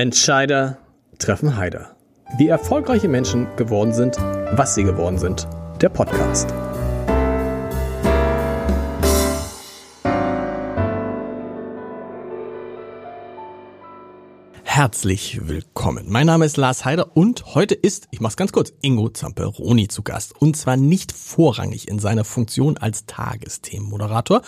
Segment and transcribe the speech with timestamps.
[0.00, 0.78] Entscheider
[1.18, 1.94] treffen Heider.
[2.38, 5.46] Wie erfolgreiche Menschen geworden sind, was sie geworden sind.
[5.82, 6.48] Der Podcast.
[14.62, 16.06] Herzlich willkommen.
[16.08, 20.02] Mein Name ist Lars Heider und heute ist, ich mach's ganz kurz, Ingo Zamperoni zu
[20.02, 20.34] Gast.
[20.40, 24.40] Und zwar nicht vorrangig in seiner Funktion als Tagesthemenmoderator,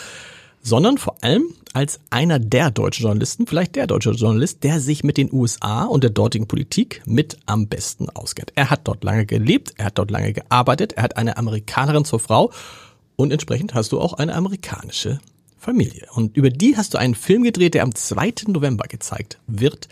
[0.62, 5.16] sondern vor allem als einer der deutschen Journalisten, vielleicht der deutsche Journalist, der sich mit
[5.16, 8.52] den USA und der dortigen Politik mit am besten auskennt.
[8.54, 12.20] Er hat dort lange gelebt, er hat dort lange gearbeitet, er hat eine Amerikanerin zur
[12.20, 12.52] Frau
[13.16, 15.20] und entsprechend hast du auch eine amerikanische
[15.58, 16.06] Familie.
[16.14, 18.34] Und über die hast du einen Film gedreht, der am 2.
[18.48, 19.88] November gezeigt wird.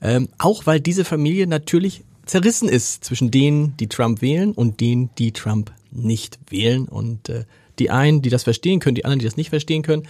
[0.00, 5.10] Ähm, auch weil diese Familie natürlich zerrissen ist zwischen denen, die Trump wählen und denen,
[5.18, 6.88] die Trump nicht wählen.
[6.88, 7.44] Und äh,
[7.78, 10.04] die einen, die das verstehen können, die anderen, die das nicht verstehen können.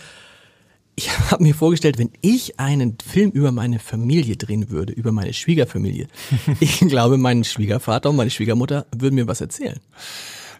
[0.97, 5.33] Ich habe mir vorgestellt, wenn ich einen Film über meine Familie drehen würde, über meine
[5.33, 6.09] Schwiegerfamilie,
[6.61, 9.81] ich glaube, mein Schwiegervater und meine Schwiegermutter würden mir was erzählen.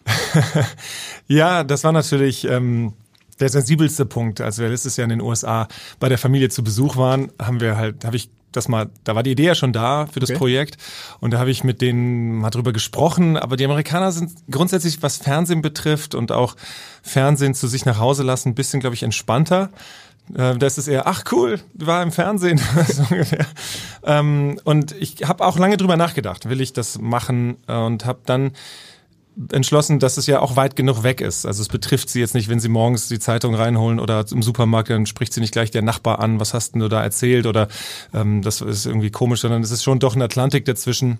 [1.27, 2.93] ja, das war natürlich ähm,
[3.39, 4.41] der sensibelste Punkt.
[4.41, 5.67] Als wir letztes Jahr in den USA
[5.99, 9.23] bei der Familie zu Besuch waren, haben wir halt, habe ich das mal, da war
[9.23, 10.39] die Idee ja schon da für das okay.
[10.39, 10.77] Projekt
[11.19, 13.37] und da habe ich mit denen mal drüber gesprochen.
[13.37, 16.55] Aber die Amerikaner sind grundsätzlich, was Fernsehen betrifft und auch
[17.01, 19.69] Fernsehen zu sich nach Hause lassen, ein bisschen, glaube ich, entspannter.
[20.33, 22.59] Äh, das ist eher, ach cool, war im Fernsehen.
[22.87, 23.45] so ungefähr.
[24.03, 28.51] Ähm, und ich habe auch lange drüber nachgedacht, will ich das machen und habe dann
[29.51, 31.45] entschlossen, dass es ja auch weit genug weg ist.
[31.45, 34.89] Also es betrifft sie jetzt nicht, wenn sie morgens die Zeitung reinholen oder im Supermarkt,
[34.89, 37.67] dann spricht sie nicht gleich der Nachbar an, was hast denn du da erzählt oder
[38.13, 41.19] ähm, das ist irgendwie komisch, sondern es ist schon doch ein Atlantik dazwischen.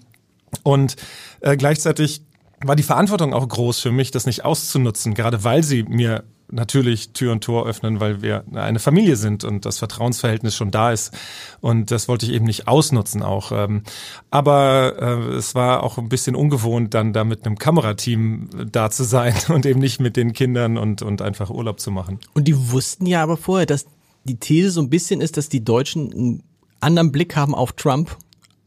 [0.63, 0.95] Und
[1.41, 2.21] äh, gleichzeitig
[2.63, 7.09] war die Verantwortung auch groß für mich, das nicht auszunutzen, gerade weil sie mir natürlich
[7.13, 11.13] Tür und Tor öffnen, weil wir eine Familie sind und das Vertrauensverhältnis schon da ist.
[11.61, 13.51] Und das wollte ich eben nicht ausnutzen auch.
[13.51, 13.83] Ähm,
[14.29, 19.03] aber äh, es war auch ein bisschen ungewohnt, dann da mit einem Kamerateam da zu
[19.03, 22.19] sein und eben nicht mit den Kindern und, und einfach Urlaub zu machen.
[22.33, 23.85] Und die wussten ja aber vorher, dass
[24.23, 26.43] die These so ein bisschen ist, dass die Deutschen einen
[26.79, 28.17] anderen Blick haben auf Trump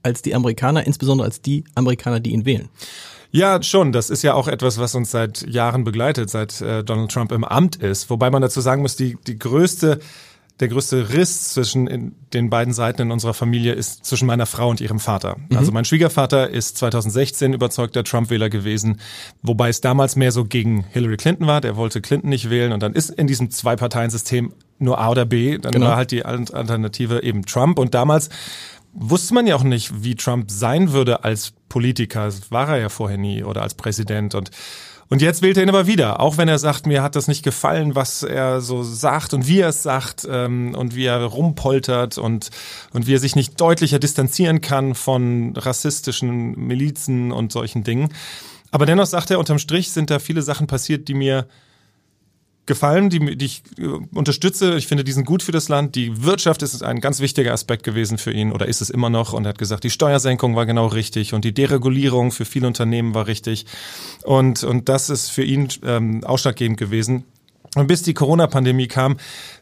[0.02, 2.69] als die Amerikaner, insbesondere als die Amerikaner, die ihn wählen.
[3.30, 3.92] Ja, schon.
[3.92, 7.44] Das ist ja auch etwas, was uns seit Jahren begleitet, seit äh, Donald Trump im
[7.44, 8.10] Amt ist.
[8.10, 10.00] Wobei man dazu sagen muss, die, die größte
[10.60, 14.80] der größte Riss zwischen den beiden Seiten in unserer Familie ist zwischen meiner Frau und
[14.80, 15.36] ihrem Vater.
[15.48, 15.56] Mhm.
[15.56, 19.00] Also mein Schwiegervater ist 2016 überzeugter Trump-Wähler gewesen,
[19.42, 21.60] wobei es damals mehr so gegen Hillary Clinton war.
[21.60, 25.58] Der wollte Clinton nicht wählen und dann ist in diesem Zwei-Parteien-System nur A oder B.
[25.58, 25.86] Dann genau.
[25.86, 28.28] war halt die Alternative eben Trump und damals
[28.98, 32.25] wusste man ja auch nicht, wie Trump sein würde als Politiker.
[32.25, 34.50] Das war er ja vorher nie oder als Präsident und
[35.10, 37.42] und jetzt wählt er ihn aber wieder, auch wenn er sagt, mir hat das nicht
[37.42, 42.19] gefallen, was er so sagt und wie er es sagt ähm, und wie er rumpoltert
[42.19, 42.50] und,
[42.92, 48.10] und wie er sich nicht deutlicher distanzieren kann von rassistischen Milizen und solchen Dingen.
[48.70, 51.47] Aber dennoch sagt er, unterm Strich sind da viele Sachen passiert, die mir
[52.68, 54.76] gefallen, die, die ich äh, unterstütze.
[54.76, 55.96] Ich finde, die sind gut für das Land.
[55.96, 59.32] Die Wirtschaft ist ein ganz wichtiger Aspekt gewesen für ihn oder ist es immer noch.
[59.32, 63.14] Und er hat gesagt, die Steuersenkung war genau richtig und die Deregulierung für viele Unternehmen
[63.14, 63.66] war richtig.
[64.22, 67.24] Und, und das ist für ihn ähm, ausschlaggebend gewesen.
[67.74, 69.16] Und bis die Corona-Pandemie kam,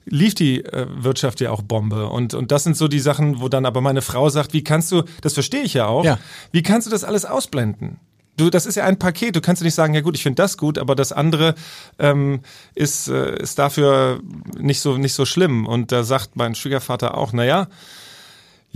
[0.04, 2.08] lief die äh, Wirtschaft ja auch Bombe.
[2.08, 4.92] Und, und das sind so die Sachen, wo dann aber meine Frau sagt, wie kannst
[4.92, 6.18] du, das verstehe ich ja auch, ja.
[6.52, 7.98] wie kannst du das alles ausblenden?
[8.36, 9.36] Du, das ist ja ein Paket.
[9.36, 11.54] Du kannst ja nicht sagen, ja gut, ich finde das gut, aber das andere
[11.98, 12.40] ähm,
[12.74, 14.20] ist, äh, ist dafür
[14.58, 15.66] nicht so, nicht so schlimm.
[15.66, 17.68] Und da sagt mein Schwiegervater auch, na ja,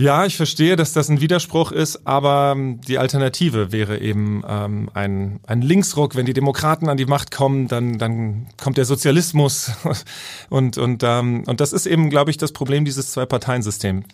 [0.01, 4.89] ja, ich verstehe, dass das ein Widerspruch ist, aber ähm, die Alternative wäre eben ähm,
[4.95, 6.15] ein, ein Linksruck.
[6.15, 9.71] Wenn die Demokraten an die Macht kommen, dann, dann kommt der Sozialismus.
[10.49, 14.05] Und, und, ähm, und das ist eben, glaube ich, das Problem dieses Zwei-Parteien-Systems.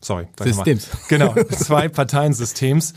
[0.00, 0.26] Sorry.
[0.42, 0.88] Systems.
[1.08, 2.94] Genau, Zwei-Parteien-Systems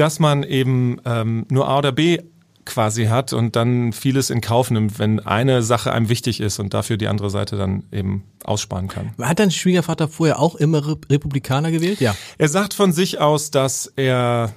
[0.00, 2.20] dass man eben ähm, nur A oder B
[2.64, 6.72] quasi hat und dann vieles in Kauf nimmt, wenn eine Sache einem wichtig ist und
[6.72, 9.12] dafür die andere Seite dann eben aussparen kann.
[9.20, 12.00] Hat dein Schwiegervater vorher auch immer Republikaner gewählt?
[12.00, 12.16] Ja.
[12.38, 14.54] Er sagt von sich aus, dass er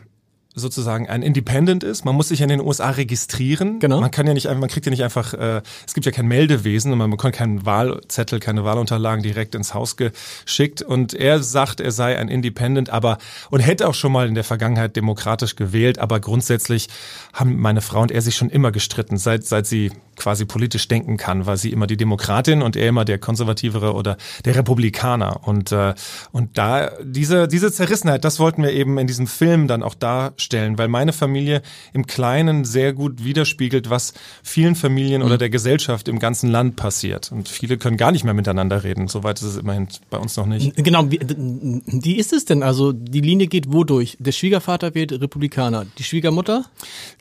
[0.56, 2.06] sozusagen ein Independent ist.
[2.06, 3.80] Man muss sich in den USA registrieren.
[3.80, 4.00] Genau.
[4.00, 6.28] Man kann ja nicht einfach, man kriegt ja nicht einfach, äh, es gibt ja kein
[6.28, 10.82] Meldewesen und man bekommt keinen Wahlzettel, keine Wahlunterlagen direkt ins Haus geschickt.
[10.82, 13.18] Und er sagt, er sei ein Independent, aber
[13.50, 16.88] und hätte auch schon mal in der Vergangenheit demokratisch gewählt, aber grundsätzlich
[17.34, 21.18] haben meine Frau und er sich schon immer gestritten, seit seit sie quasi politisch denken
[21.18, 25.48] kann, weil sie immer die Demokratin und er immer der konservativere oder der Republikaner.
[25.48, 25.94] Und, äh,
[26.32, 30.78] und da diese, diese Zerrissenheit, das wollten wir eben in diesem Film dann auch darstellen,
[30.78, 31.62] weil meine Familie
[31.94, 34.14] im Kleinen sehr gut widerspiegelt, was
[34.44, 35.28] vielen Familien mhm.
[35.28, 37.32] oder der Gesellschaft im ganzen Land passiert.
[37.32, 39.08] Und viele können gar nicht mehr miteinander reden.
[39.08, 40.76] Soweit ist es immerhin bei uns noch nicht.
[40.76, 42.64] Genau, wie, wie ist es denn?
[42.64, 44.18] Also die Linie geht wodurch?
[44.20, 45.86] Der Schwiegervater wird Republikaner.
[45.98, 46.66] Die Schwiegermutter?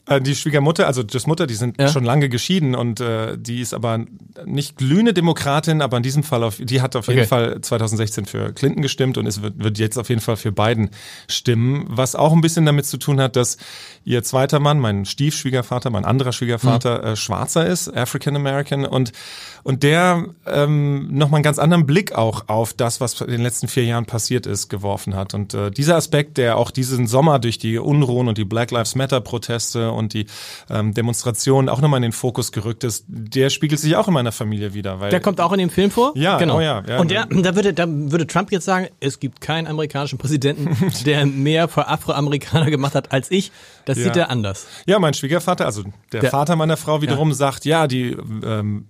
[0.06, 1.86] Äh, die Schwiegermutter, also das Mutter, die sind ja.
[1.88, 4.04] schon lange geschieden und äh, die ist aber
[4.44, 7.18] nicht glühende Demokratin, aber in diesem Fall, auf, die hat auf okay.
[7.18, 10.50] jeden Fall 2016 für Clinton gestimmt und es wird, wird jetzt auf jeden Fall für
[10.50, 10.90] Biden
[11.28, 13.58] stimmen, was auch ein bisschen damit zu tun hat, dass
[14.04, 17.04] ihr zweiter Mann, mein Stiefschwiegervater, mein anderer Schwiegervater, mhm.
[17.04, 19.12] äh, Schwarzer ist, African American und
[19.62, 23.68] und der ähm, nochmal einen ganz anderen Blick auch auf das, was in den letzten
[23.68, 25.34] vier Jahren passiert ist, geworfen hat.
[25.34, 28.94] Und äh, dieser Aspekt, der auch diesen Sommer durch die Unruhen und die Black Lives
[28.94, 30.26] Matter Proteste und die
[30.70, 34.32] ähm, Demonstrationen auch nochmal in den Fokus gerückt ist, der spiegelt sich auch in meiner
[34.32, 35.00] Familie wieder.
[35.00, 36.12] Weil der kommt auch in dem Film vor?
[36.14, 36.58] Ja, genau.
[36.58, 39.66] Oh ja, ja, und der, da, würde, da würde Trump jetzt sagen, es gibt keinen
[39.66, 40.76] amerikanischen Präsidenten,
[41.06, 43.52] der mehr für Afroamerikaner gemacht hat als ich.
[43.84, 44.04] Das ja.
[44.04, 44.66] sieht er anders.
[44.86, 48.86] Ja, mein Schwiegervater, also der, der Vater meiner Frau wiederum sagt, ja, die ähm,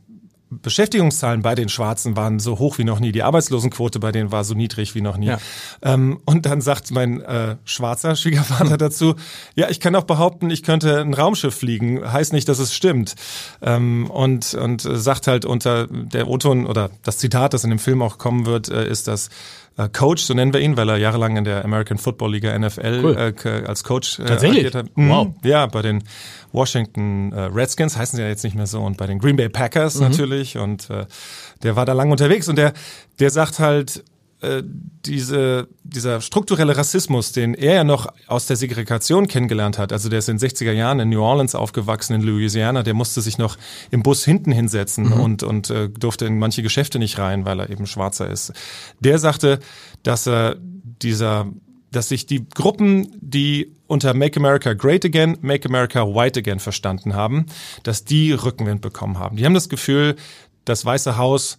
[0.61, 4.45] Beschäftigungszahlen bei den Schwarzen waren so hoch wie noch nie, die Arbeitslosenquote bei denen war
[4.45, 5.27] so niedrig wie noch nie.
[5.27, 5.39] Ja.
[5.83, 9.15] Ähm, und dann sagt mein äh, schwarzer Schwiegervater dazu,
[9.55, 13.15] ja, ich kann auch behaupten, ich könnte ein Raumschiff fliegen, heißt nicht, dass es stimmt.
[13.63, 18.03] Ähm, und, und sagt halt unter der O-Ton oder das Zitat, das in dem Film
[18.03, 19.31] auch kommen wird, äh, ist, dass
[19.77, 23.01] äh, Coach, so nennen wir ihn, weil er jahrelang in der American Football Liga NFL
[23.03, 23.35] cool.
[23.45, 24.75] äh, als Coach äh, Tatsächlich?
[24.75, 24.97] hat.
[24.97, 25.09] Mhm.
[25.09, 25.35] Wow.
[25.45, 26.05] Ja, bei den
[26.53, 29.49] Washington äh, Redskins heißen sie ja jetzt nicht mehr so und bei den Green Bay
[29.49, 30.09] Packers mhm.
[30.09, 31.07] natürlich und äh,
[31.63, 32.73] der war da lang unterwegs und der
[33.19, 34.05] der sagt halt
[34.43, 34.63] äh,
[35.07, 40.19] diese, dieser strukturelle Rassismus, den er ja noch aus der Segregation kennengelernt hat, also der
[40.19, 43.57] ist in den 60er Jahren in New Orleans aufgewachsen, in Louisiana, der musste sich noch
[43.91, 45.13] im Bus hinten hinsetzen mhm.
[45.13, 48.53] und, und äh, durfte in manche Geschäfte nicht rein, weil er eben Schwarzer ist.
[49.01, 49.61] Der sagte,
[50.03, 50.57] dass er
[51.03, 51.47] dieser
[51.93, 57.15] dass sich die Gruppen, die unter Make America Great Again, Make America White Again verstanden
[57.15, 57.45] haben,
[57.83, 59.37] dass die Rückenwind bekommen haben.
[59.37, 60.17] Die haben das Gefühl,
[60.65, 61.59] das Weiße Haus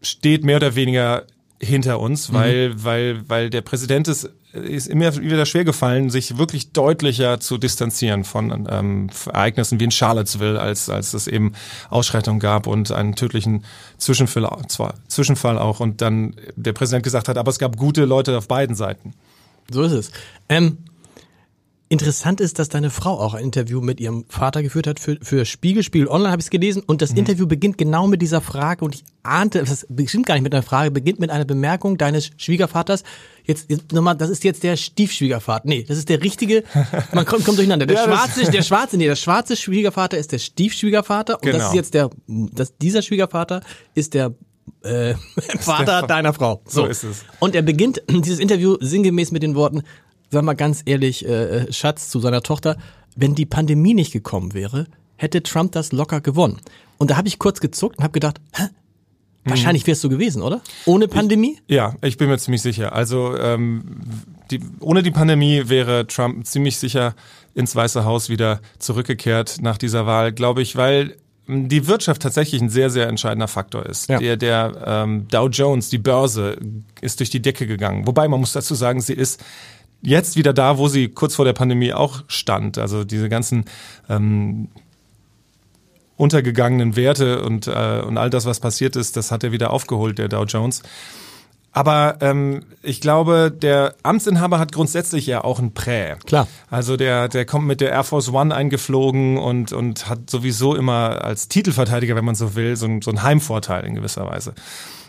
[0.00, 1.26] steht mehr oder weniger
[1.60, 2.34] hinter uns, mhm.
[2.34, 2.84] weil, mhm.
[2.84, 8.24] weil, weil der Präsident ist, ist immer wieder schwer gefallen, sich wirklich deutlicher zu distanzieren
[8.24, 11.52] von ähm, Ereignissen wie in Charlottesville, als, als es eben
[11.90, 13.64] Ausschreitungen gab und einen tödlichen
[13.98, 18.36] Zwischenfall, zwar Zwischenfall auch und dann der Präsident gesagt hat, aber es gab gute Leute
[18.36, 19.14] auf beiden Seiten.
[19.70, 20.10] So ist es.
[20.48, 20.78] Ähm,
[21.88, 25.44] Interessant ist, dass deine Frau auch ein Interview mit ihrem Vater geführt hat für, für
[25.44, 27.18] Spiegel, Spiegel Online habe ich es gelesen und das mhm.
[27.18, 30.64] Interview beginnt genau mit dieser Frage und ich ahnte, das bestimmt gar nicht mit einer
[30.64, 33.04] Frage, beginnt mit einer Bemerkung deines Schwiegervaters.
[33.44, 35.68] Jetzt, jetzt nochmal, das ist jetzt der Stiefschwiegervater.
[35.68, 36.64] Nee, das ist der richtige,
[37.12, 37.86] man kommt, kommt durcheinander.
[37.86, 41.58] Der ja, schwarze, der schwarze, nee, der schwarze Schwiegervater ist der Stiefschwiegervater und genau.
[41.58, 43.60] das ist jetzt der, das, dieser Schwiegervater
[43.94, 44.34] ist der
[44.82, 45.14] äh,
[45.60, 46.62] Vater deiner Frau.
[46.66, 46.82] So.
[46.82, 47.24] so ist es.
[47.38, 49.82] Und er beginnt dieses Interview sinngemäß mit den Worten,
[50.30, 52.76] sag mal ganz ehrlich, äh, äh, Schatz zu seiner Tochter,
[53.14, 54.86] wenn die Pandemie nicht gekommen wäre,
[55.16, 56.58] hätte Trump das locker gewonnen.
[56.98, 58.64] Und da habe ich kurz gezuckt und habe gedacht, hä?
[59.48, 60.60] Wahrscheinlich wärst du gewesen, oder?
[60.86, 61.58] Ohne Pandemie?
[61.68, 62.92] Ich, ja, ich bin mir ziemlich sicher.
[62.92, 64.00] Also ähm,
[64.50, 67.14] die, ohne die Pandemie wäre Trump ziemlich sicher
[67.54, 71.16] ins Weiße Haus wieder zurückgekehrt nach dieser Wahl, glaube ich, weil
[71.48, 74.08] die Wirtschaft tatsächlich ein sehr, sehr entscheidender Faktor ist.
[74.08, 74.18] Ja.
[74.18, 76.58] Der, der ähm, Dow Jones, die Börse,
[77.00, 78.06] ist durch die Decke gegangen.
[78.06, 79.44] Wobei man muss dazu sagen, sie ist
[80.02, 82.78] jetzt wieder da, wo sie kurz vor der Pandemie auch stand.
[82.78, 83.64] Also diese ganzen
[84.08, 84.68] ähm,
[86.16, 90.18] untergegangenen Werte und, äh, und all das, was passiert ist, das hat er wieder aufgeholt,
[90.18, 90.82] der Dow Jones.
[91.72, 96.14] Aber ähm, ich glaube, der Amtsinhaber hat grundsätzlich ja auch ein Prä.
[96.24, 96.48] Klar.
[96.70, 101.22] Also der, der kommt mit der Air Force One eingeflogen und, und hat sowieso immer
[101.22, 104.54] als Titelverteidiger, wenn man so will, so, so einen Heimvorteil in gewisser Weise.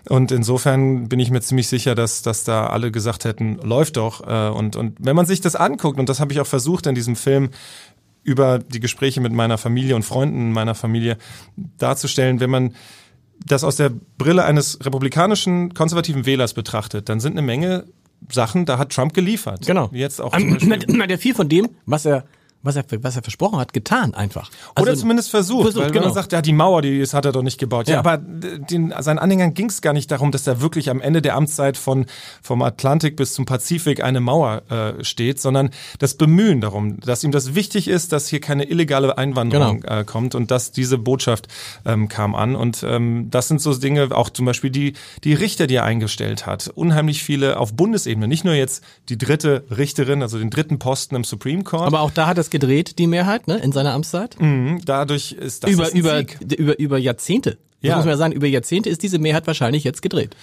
[0.10, 4.26] Und insofern bin ich mir ziemlich sicher, dass, dass da alle gesagt hätten, läuft doch.
[4.26, 6.96] Äh, und, und wenn man sich das anguckt, und das habe ich auch versucht in
[6.96, 7.50] diesem Film,
[8.24, 11.18] über die Gespräche mit meiner Familie und Freunden meiner Familie
[11.78, 12.76] darzustellen, wenn man
[13.46, 17.86] das aus der Brille eines republikanischen konservativen Wählers betrachtet, dann sind eine Menge
[18.30, 19.66] Sachen, da hat Trump geliefert.
[19.66, 19.90] Genau.
[19.94, 20.38] Jetzt auch.
[20.38, 22.26] Ähm, na, der viel von dem, was er
[22.68, 24.50] was er, was er versprochen hat, getan einfach.
[24.76, 26.06] Also, Oder zumindest versucht, versucht weil genau.
[26.06, 27.88] man sagt, ja, die Mauer, die ist, hat er doch nicht gebaut.
[27.88, 31.02] Ja, ja aber den, seinen Anhängern ging es gar nicht darum, dass er wirklich am
[31.02, 32.06] Ende der Amtszeit von
[32.42, 35.70] vom Atlantik bis zum Pazifik eine Mauer äh, steht, sondern
[36.00, 40.00] das Bemühen darum, dass ihm das wichtig ist, dass hier keine illegale Einwanderung genau.
[40.00, 41.48] äh, kommt und dass diese Botschaft
[41.86, 42.56] ähm, kam an.
[42.56, 44.94] Und ähm, das sind so Dinge, auch zum Beispiel die,
[45.24, 46.72] die Richter, die er eingestellt hat.
[46.76, 51.24] Unheimlich viele auf Bundesebene, nicht nur jetzt die dritte Richterin, also den dritten Posten im
[51.24, 51.88] Supreme Court.
[51.88, 54.40] Aber auch da hat es gedreht, die Mehrheit, ne, in seiner Amtszeit.
[54.40, 56.24] Mhm, dadurch ist das über, über,
[56.58, 57.52] über, über Jahrzehnte.
[57.82, 57.96] Das Ja.
[57.98, 60.36] muss man ja sagen, über Jahrzehnte ist diese Mehrheit wahrscheinlich jetzt gedreht.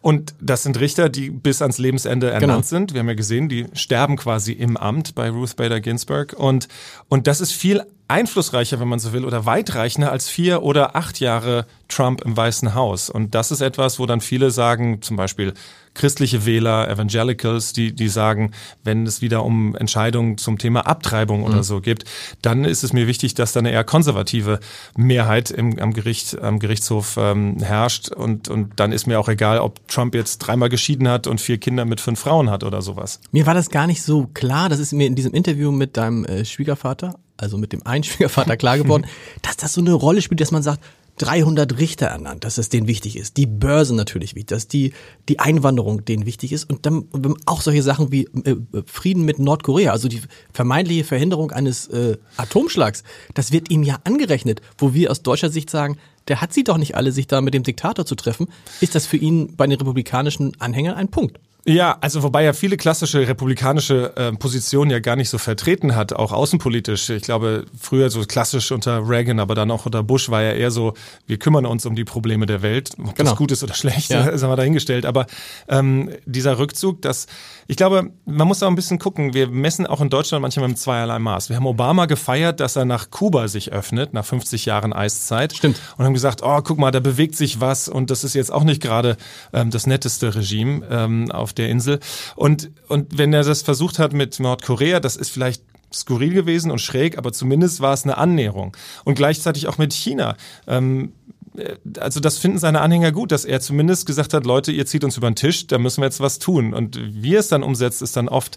[0.00, 2.62] Und das sind Richter, die bis ans Lebensende ernannt Genau.
[2.62, 2.92] sind.
[2.92, 6.34] Wir haben ja gesehen, die sterben quasi im Amt bei Ruth Bader Ginsburg.
[6.36, 6.66] Und,
[7.08, 11.18] und das ist viel einflussreicher, wenn man so will, oder weitreichender als vier oder acht
[11.18, 13.10] Jahre Trump im Weißen Haus.
[13.10, 15.54] Und das ist etwas, wo dann viele sagen, zum Beispiel
[15.94, 18.52] christliche Wähler, Evangelicals, die, die sagen,
[18.82, 22.04] wenn es wieder um Entscheidungen zum Thema Abtreibung oder so gibt,
[22.40, 24.60] dann ist es mir wichtig, dass da eine eher konservative
[24.96, 28.10] Mehrheit im, am Gericht, am Gerichtshof ähm, herrscht.
[28.10, 31.58] Und, und dann ist mir auch egal, ob Trump jetzt dreimal geschieden hat und vier
[31.58, 33.20] Kinder mit fünf Frauen hat oder sowas.
[33.30, 36.24] Mir war das gar nicht so klar, das ist mir in diesem Interview mit deinem
[36.24, 39.06] äh, Schwiegervater, also mit dem einen Schwiegervater klar geworden,
[39.42, 40.82] dass das so eine Rolle spielt, dass man sagt,
[41.18, 43.36] 300 Richter ernannt, dass es denen wichtig ist.
[43.36, 44.94] Die Börse natürlich wichtig, dass die,
[45.28, 46.70] die Einwanderung denen wichtig ist.
[46.70, 47.04] Und dann
[47.44, 48.56] auch solche Sachen wie äh,
[48.86, 50.22] Frieden mit Nordkorea, also die
[50.52, 53.02] vermeintliche Verhinderung eines äh, Atomschlags,
[53.34, 56.78] das wird ihm ja angerechnet, wo wir aus deutscher Sicht sagen, der hat sie doch
[56.78, 58.48] nicht alle, sich da mit dem Diktator zu treffen.
[58.80, 61.38] Ist das für ihn bei den republikanischen Anhängern ein Punkt?
[61.64, 66.12] Ja, also wobei er viele klassische republikanische äh, Positionen ja gar nicht so vertreten hat,
[66.12, 67.08] auch außenpolitisch.
[67.10, 70.72] Ich glaube, früher so klassisch unter Reagan, aber dann auch unter Bush war er eher
[70.72, 70.94] so,
[71.28, 72.90] wir kümmern uns um die Probleme der Welt.
[72.98, 73.30] Ob Genau.
[73.30, 74.22] das gut ist oder schlecht, Ja.
[74.26, 75.06] ist aber dahingestellt.
[75.06, 75.26] Aber
[75.68, 77.26] ähm, dieser Rückzug, das,
[77.68, 79.32] ich glaube, man muss auch ein bisschen gucken.
[79.32, 81.48] Wir messen auch in Deutschland manchmal mit zweierlei Maß.
[81.48, 85.52] Wir haben Obama gefeiert, dass er nach Kuba sich öffnet, nach 50 Jahren Eiszeit.
[85.54, 85.80] Stimmt.
[85.96, 88.64] Und haben gesagt, oh, guck mal, da bewegt sich was und das ist jetzt auch
[88.64, 89.16] nicht gerade
[89.52, 92.00] ähm, das netteste Regime ähm, auf der Insel.
[92.36, 96.80] Und, und wenn er das versucht hat mit Nordkorea, das ist vielleicht skurril gewesen und
[96.80, 98.76] schräg, aber zumindest war es eine Annäherung.
[99.04, 100.36] Und gleichzeitig auch mit China.
[100.66, 101.12] Ähm,
[101.56, 105.04] äh, also das finden seine Anhänger gut, dass er zumindest gesagt hat, Leute, ihr zieht
[105.04, 106.74] uns über den Tisch, da müssen wir jetzt was tun.
[106.74, 108.56] Und wie er es dann umsetzt, ist dann oft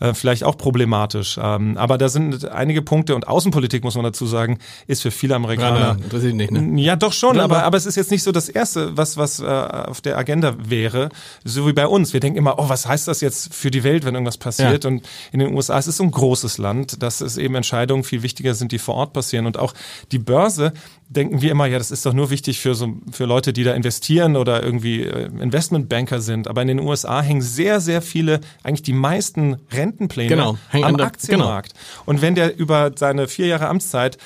[0.00, 1.38] äh, vielleicht auch problematisch.
[1.40, 5.34] Ähm, aber da sind einige Punkte und Außenpolitik, muss man dazu sagen, ist für viele
[5.34, 6.80] Amerikaner interessiert ihn nicht, ne?
[6.80, 9.40] ja, doch schon, Ja, aber, aber- es ist jetzt nicht so das Erste, was, was
[9.40, 11.08] äh, auf der Agenda wäre,
[11.44, 12.12] so wie bei uns.
[12.12, 14.84] Wir denken immer, oh, was heißt das jetzt für die Welt, wenn irgendwas passiert?
[14.84, 14.90] Ja.
[14.90, 18.22] Und in den USA es ist so ein großes Land, dass es eben Entscheidungen viel
[18.22, 19.46] wichtiger sind, die vor Ort passieren.
[19.46, 19.72] Und auch
[20.12, 20.72] die Börse,
[21.12, 23.74] denken wir immer, ja, das ist doch nur wichtig für so für Leute, die da
[23.74, 26.46] investieren oder irgendwie äh, Investmentbanker sind.
[26.46, 31.06] Aber in den USA hängen sehr, sehr viele, eigentlich die meisten Rentenpläne Genau, am der-
[31.06, 31.74] Aktienmarkt.
[32.06, 34.18] Und wenn der über seine vier Jahre Amtszeit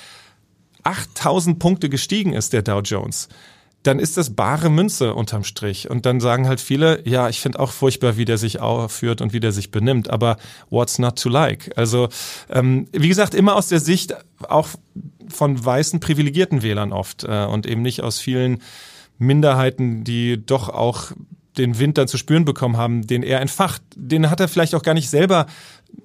[0.82, 3.28] 8000 Punkte gestiegen ist, der Dow Jones,
[3.82, 5.90] dann ist das bare Münze unterm Strich.
[5.90, 9.32] Und dann sagen halt viele, ja, ich finde auch furchtbar, wie der sich aufführt und
[9.34, 10.38] wie der sich benimmt, aber
[10.70, 11.70] what's not to like?
[11.76, 12.08] Also,
[12.50, 14.14] ähm, wie gesagt, immer aus der Sicht
[14.48, 14.68] auch
[15.28, 18.62] von weißen privilegierten Wählern oft äh, und eben nicht aus vielen
[19.18, 21.12] Minderheiten, die doch auch
[21.56, 23.82] den Wind dann zu spüren bekommen haben, den er entfacht.
[23.94, 25.46] Den hat er vielleicht auch gar nicht selber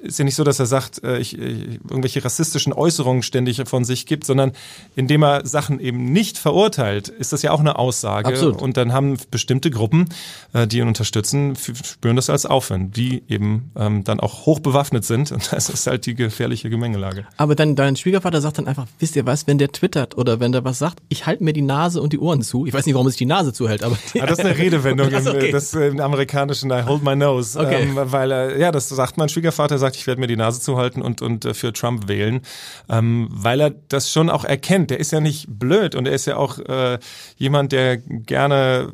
[0.01, 3.85] ist ja nicht so, dass er sagt, äh, ich, ich, irgendwelche rassistischen Äußerungen ständig von
[3.85, 4.51] sich gibt, sondern
[4.95, 8.27] indem er Sachen eben nicht verurteilt, ist das ja auch eine Aussage.
[8.27, 8.61] Absolut.
[8.61, 10.09] Und dann haben bestimmte Gruppen,
[10.53, 15.05] äh, die ihn unterstützen, spüren das als Aufwand, die eben ähm, dann auch hoch bewaffnet
[15.05, 15.31] sind.
[15.31, 17.25] Und das ist halt die gefährliche Gemengelage.
[17.37, 20.51] Aber dann dein Schwiegervater sagt dann einfach, wisst ihr was, wenn der twittert oder wenn
[20.51, 22.65] der was sagt, ich halte mir die Nase und die Ohren zu.
[22.65, 25.09] Ich weiß nicht, warum er sich die Nase zuhält, aber Ah, das ist eine Redewendung
[25.13, 25.51] Ach so, im, okay.
[25.51, 27.59] das, äh, im amerikanischen I hold my nose.
[27.59, 27.83] Okay.
[27.83, 31.01] Ähm, weil er, ja, das sagt mein Schwiegervater, sagt, ich werde mir die Nase zuhalten
[31.01, 32.41] und, und äh, für Trump wählen.
[32.89, 34.89] Ähm, weil er das schon auch erkennt.
[34.91, 36.99] Der ist ja nicht blöd und er ist ja auch äh,
[37.37, 38.91] jemand, der gerne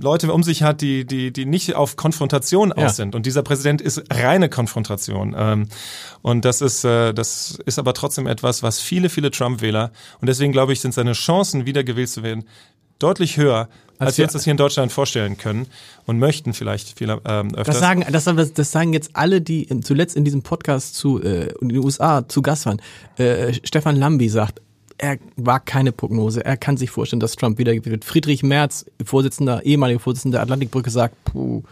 [0.00, 2.88] Leute um sich hat, die, die, die nicht auf Konfrontation aus Ja.
[2.90, 3.14] sind.
[3.14, 5.34] Und dieser Präsident ist reine Konfrontation.
[5.36, 5.68] Ähm,
[6.22, 9.90] und das ist, äh, das ist aber trotzdem etwas, was viele, viele Trump-Wähler,
[10.20, 12.44] und deswegen glaube ich, sind seine Chancen, wieder gewählt zu werden,
[13.00, 13.68] deutlich höher,
[14.00, 15.66] als, Als wir uns das hier in Deutschland vorstellen können
[16.06, 17.66] und möchten vielleicht viel ähm, öfters.
[17.66, 21.68] Das sagen, das, das, sagen jetzt alle, die zuletzt in diesem Podcast zu äh, in
[21.68, 22.80] den USA zu Gast waren.
[23.18, 24.62] Äh, Stefan Lambi sagt,
[24.96, 26.42] er war keine Prognose.
[26.42, 28.06] Er kann sich vorstellen, dass Trump wieder wird.
[28.06, 31.62] Friedrich Merz, Vorsitzender, ehemaliger Vorsitzender der Atlantikbrücke, sagt, puh,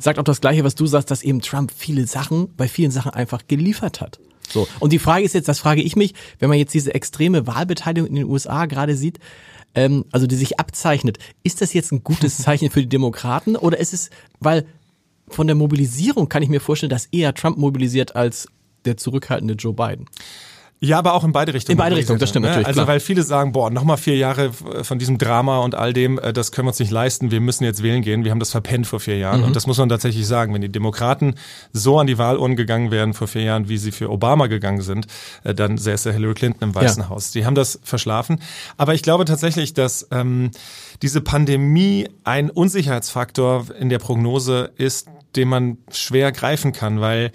[0.00, 3.10] sagt auch das Gleiche, was du sagst, dass eben Trump viele Sachen, bei vielen Sachen
[3.12, 4.20] einfach geliefert hat.
[4.48, 4.68] So.
[4.80, 8.08] Und die Frage ist jetzt, das frage ich mich, wenn man jetzt diese extreme Wahlbeteiligung
[8.08, 9.18] in den USA gerade sieht,
[9.74, 13.78] ähm, also die sich abzeichnet, ist das jetzt ein gutes Zeichen für die Demokraten oder
[13.78, 14.66] ist es, weil
[15.28, 18.48] von der Mobilisierung kann ich mir vorstellen, dass eher Trump mobilisiert als
[18.84, 20.06] der zurückhaltende Joe Biden.
[20.80, 21.72] Ja, aber auch in beide Richtungen.
[21.74, 22.50] In beide Richtungen, das stimmt Ne?
[22.50, 22.86] natürlich, Also klar.
[22.86, 26.52] weil viele sagen, boah, nochmal vier Jahre von diesem Drama und all dem, äh, das
[26.52, 28.22] können wir uns nicht leisten, wir müssen jetzt wählen gehen.
[28.24, 29.40] Wir haben das verpennt vor vier Jahren.
[29.40, 29.46] Mhm.
[29.48, 30.54] Und das muss man tatsächlich sagen.
[30.54, 31.34] Wenn die Demokraten
[31.72, 35.08] so an die Wahlurnen gegangen wären vor vier Jahren, wie sie für Obama gegangen sind,
[35.42, 37.08] äh, dann säße Hillary Clinton im Weißen Ja.
[37.08, 37.32] Haus.
[37.32, 38.40] Die haben das verschlafen.
[38.76, 40.52] Aber ich glaube tatsächlich, dass ähm,
[41.02, 47.32] diese Pandemie ein Unsicherheitsfaktor in der Prognose ist, den man schwer greifen kann, weil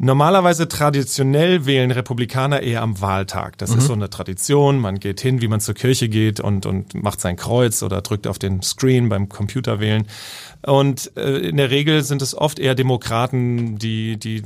[0.00, 3.58] Normalerweise traditionell wählen Republikaner eher am Wahltag.
[3.58, 3.78] Das mhm.
[3.78, 4.78] ist so eine Tradition.
[4.78, 8.28] Man geht hin, wie man zur Kirche geht und, und macht sein Kreuz oder drückt
[8.28, 10.06] auf den Screen beim Computerwählen.
[10.64, 14.44] Und äh, in der Regel sind es oft eher Demokraten, die, die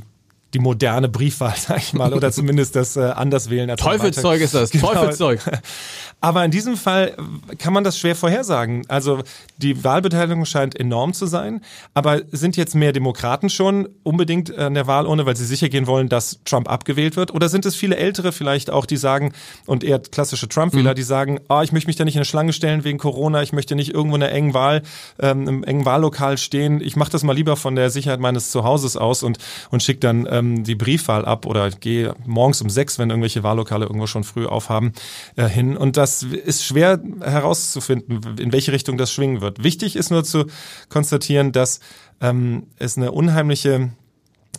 [0.53, 3.69] die moderne Briefwahl, sag ich mal, oder zumindest das äh, Anderswählen.
[3.69, 4.93] Als Teufelszeug ist das, genau.
[4.93, 5.41] Teufelszeug.
[6.21, 7.17] Aber in diesem Fall
[7.57, 8.85] kann man das schwer vorhersagen.
[8.87, 9.23] Also
[9.57, 11.59] die Wahlbeteiligung scheint enorm zu sein,
[11.93, 16.07] aber sind jetzt mehr Demokraten schon unbedingt an der Wahlurne, weil sie sicher gehen wollen,
[16.07, 17.33] dass Trump abgewählt wird?
[17.33, 19.33] Oder sind es viele Ältere vielleicht auch, die sagen,
[19.65, 20.95] und eher klassische Trump-Wähler, mhm.
[20.95, 23.51] die sagen, ah, ich möchte mich da nicht in eine Schlange stellen wegen Corona, ich
[23.51, 24.83] möchte nicht irgendwo in einer engen Wahl,
[25.19, 28.95] ähm, im engen Wahllokal stehen, ich mache das mal lieber von der Sicherheit meines Zuhauses
[28.95, 29.39] aus und,
[29.71, 33.85] und schicke dann ähm, die Briefwahl ab oder gehe morgens um sechs, wenn irgendwelche Wahllokale
[33.85, 34.93] irgendwo schon früh aufhaben,
[35.35, 35.75] äh, hin.
[35.75, 39.63] Und das das ist schwer herauszufinden, in welche Richtung das schwingen wird.
[39.63, 40.45] Wichtig ist nur zu
[40.89, 41.79] konstatieren, dass
[42.21, 43.91] ähm, es eine unheimliche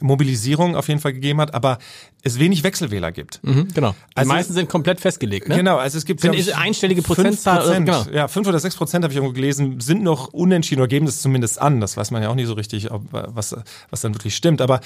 [0.01, 1.79] Mobilisierung auf jeden Fall gegeben hat, aber
[2.23, 3.41] es wenig Wechselwähler gibt.
[3.43, 3.93] Mhm, genau.
[3.93, 5.49] Die also meisten sind komplett festgelegt.
[5.49, 5.57] Ne?
[5.57, 7.59] Genau, also es gibt sind ich, einstellige Prozentzahl.
[7.59, 8.05] Prozent, genau.
[8.13, 11.21] Ja, fünf oder sechs Prozent habe ich irgendwo gelesen, sind noch unentschieden oder geben das
[11.21, 11.81] zumindest an.
[11.81, 13.55] Das weiß man ja auch nicht so richtig, ob, was,
[13.91, 14.63] was dann wirklich stimmt.
[14.63, 14.81] Aber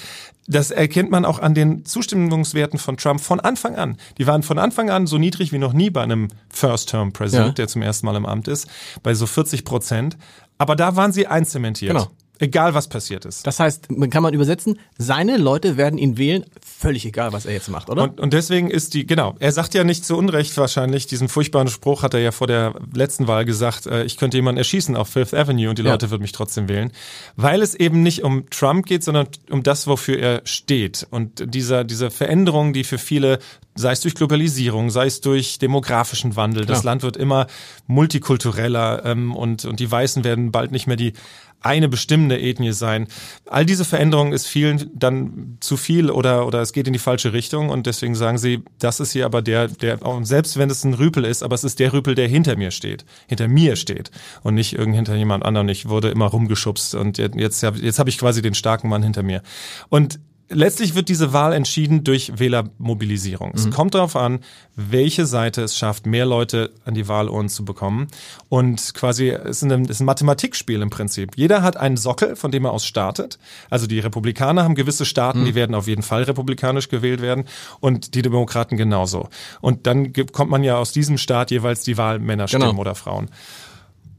[0.47, 3.97] das erkennt man auch an den Zustimmungswerten von Trump von Anfang an.
[4.17, 7.53] Die waren von Anfang an so niedrig wie noch nie bei einem First-Term-President, ja.
[7.53, 8.67] der zum ersten Mal im Amt ist,
[9.01, 10.17] bei so 40 Prozent.
[10.57, 11.93] Aber da waren sie einzementiert.
[11.93, 12.09] Genau.
[12.41, 13.45] Egal was passiert ist.
[13.45, 17.67] Das heißt, kann man übersetzen, seine Leute werden ihn wählen, völlig egal, was er jetzt
[17.69, 18.03] macht, oder?
[18.03, 21.67] Und, und deswegen ist die, genau, er sagt ja nicht zu Unrecht wahrscheinlich, diesen furchtbaren
[21.67, 25.09] Spruch hat er ja vor der letzten Wahl gesagt, äh, ich könnte jemanden erschießen auf
[25.09, 25.91] Fifth Avenue und die ja.
[25.91, 26.93] Leute würden mich trotzdem wählen.
[27.35, 31.07] Weil es eben nicht um Trump geht, sondern um das, wofür er steht.
[31.09, 33.39] Und dieser, diese Veränderung, die für viele
[33.79, 36.65] sei es durch Globalisierung, sei es durch demografischen Wandel.
[36.65, 36.91] Das ja.
[36.91, 37.47] Land wird immer
[37.87, 41.13] multikultureller ähm, und, und die Weißen werden bald nicht mehr die
[41.61, 43.07] eine bestimmende Ethnie sein.
[43.45, 47.33] All diese Veränderungen ist vielen dann zu viel oder, oder es geht in die falsche
[47.33, 50.93] Richtung und deswegen sagen sie, das ist hier aber der, der, selbst wenn es ein
[50.93, 54.11] Rüpel ist, aber es ist der Rüpel, der hinter mir steht, hinter mir steht
[54.43, 55.69] und nicht irgend hinter jemand anderem.
[55.69, 59.03] Ich wurde immer rumgeschubst und jetzt, jetzt habe jetzt hab ich quasi den starken Mann
[59.03, 59.41] hinter mir.
[59.89, 63.49] Und letztlich wird diese Wahl entschieden durch Wählermobilisierung.
[63.49, 63.55] Mhm.
[63.55, 64.39] Es kommt darauf an,
[64.75, 68.07] welche Seite es schafft, mehr Leute an die Wahlurnen zu bekommen.
[68.49, 71.31] Und quasi, es ist ein, es ist ein Mathematikspiel im Prinzip.
[71.35, 73.39] Jeder hat einen Sockel, von dem er aus startet.
[73.69, 75.45] Also die Republikaner haben gewisse Staaten, mhm.
[75.45, 77.45] die werden auf jeden Fall republikanisch gewählt werden
[77.79, 79.29] und die Demokraten genauso.
[79.61, 82.81] Und dann kommt man ja aus diesem Staat jeweils die Wahlmänner stimmen genau.
[82.81, 83.29] oder Frauen.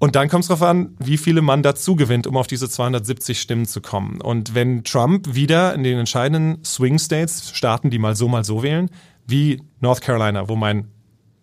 [0.01, 3.39] Und dann kommt es darauf an, wie viele man dazu gewinnt, um auf diese 270
[3.39, 4.23] Stimmen zu kommen.
[4.23, 8.63] Und wenn Trump wieder in den entscheidenden Swing States, Staaten, die mal so, mal so
[8.63, 8.89] wählen,
[9.27, 10.89] wie North Carolina, wo mein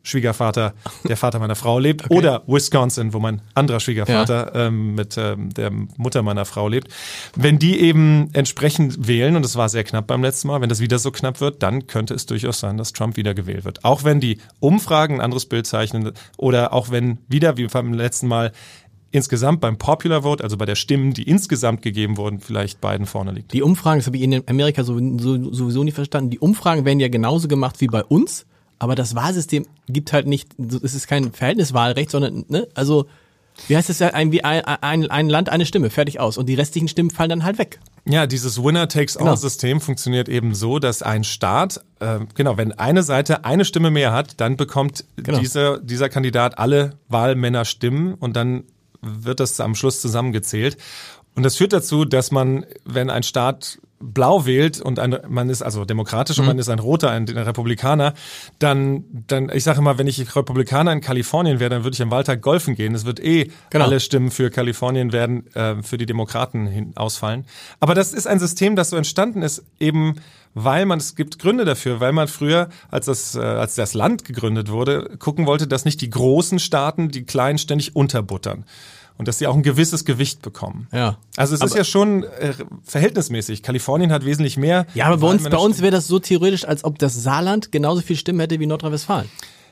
[0.08, 0.74] Schwiegervater,
[1.08, 2.16] der Vater meiner Frau lebt, okay.
[2.16, 4.68] oder Wisconsin, wo mein anderer Schwiegervater ja.
[4.68, 6.88] ähm, mit ähm, der Mutter meiner Frau lebt.
[7.36, 10.80] Wenn die eben entsprechend wählen, und es war sehr knapp beim letzten Mal, wenn das
[10.80, 13.84] wieder so knapp wird, dann könnte es durchaus sein, dass Trump wieder gewählt wird.
[13.84, 18.28] Auch wenn die Umfragen ein anderes Bild zeichnen oder auch wenn wieder, wie beim letzten
[18.28, 18.54] Mal,
[19.12, 23.32] insgesamt beim Popular Vote, also bei der Stimmen, die insgesamt gegeben wurden, vielleicht beiden vorne
[23.32, 23.54] liegt.
[23.54, 27.48] Die Umfragen, das habe ich in Amerika sowieso nie verstanden, die Umfragen werden ja genauso
[27.48, 28.46] gemacht wie bei uns.
[28.80, 30.50] Aber das Wahlsystem gibt halt nicht,
[30.84, 33.08] es ist kein Verhältniswahlrecht, sondern, ne, also,
[33.68, 36.38] wie heißt es ja, ein, wie ein, ein, ein Land, eine Stimme, fertig aus.
[36.38, 37.80] Und die restlichen Stimmen fallen dann halt weg.
[38.06, 39.86] Ja, dieses Winner-Takes-All-System genau.
[39.86, 44.40] funktioniert eben so, dass ein Staat, äh, genau, wenn eine Seite eine Stimme mehr hat,
[44.40, 45.40] dann bekommt genau.
[45.40, 48.64] dieser, dieser Kandidat alle Wahlmänner Stimmen und dann
[49.02, 50.78] wird das am Schluss zusammengezählt.
[51.36, 55.62] Und das führt dazu, dass man, wenn ein Staat blau wählt und ein, man ist
[55.62, 56.50] also demokratisch und mhm.
[56.50, 58.14] man ist ein Roter, ein, ein, Republikaner,
[58.60, 62.12] dann, dann, ich sage immer, wenn ich Republikaner in Kalifornien wäre, dann würde ich am
[62.12, 62.94] Wahltag golfen gehen.
[62.94, 63.86] Es wird eh genau.
[63.86, 67.46] alle Stimmen für Kalifornien werden äh, für die Demokraten hin, ausfallen.
[67.80, 70.16] Aber das ist ein System, das so entstanden ist, eben
[70.54, 74.26] weil man, es gibt Gründe dafür, weil man früher, als das, äh, als das Land
[74.26, 78.66] gegründet wurde, gucken wollte, dass nicht die großen Staaten die kleinen ständig unterbuttern
[79.18, 80.88] und dass sie auch ein gewisses Gewicht bekommen.
[80.94, 81.18] Ja.
[81.36, 82.54] Also es aber ist ja schon äh,
[82.84, 83.64] verhältnismäßig.
[83.64, 84.86] Kalifornien hat wesentlich mehr.
[84.94, 88.02] Ja, aber bei uns, bei uns wäre das so theoretisch, als ob das Saarland genauso
[88.02, 89.30] viel Stimmen hätte wie Nordrhein-Westfalen.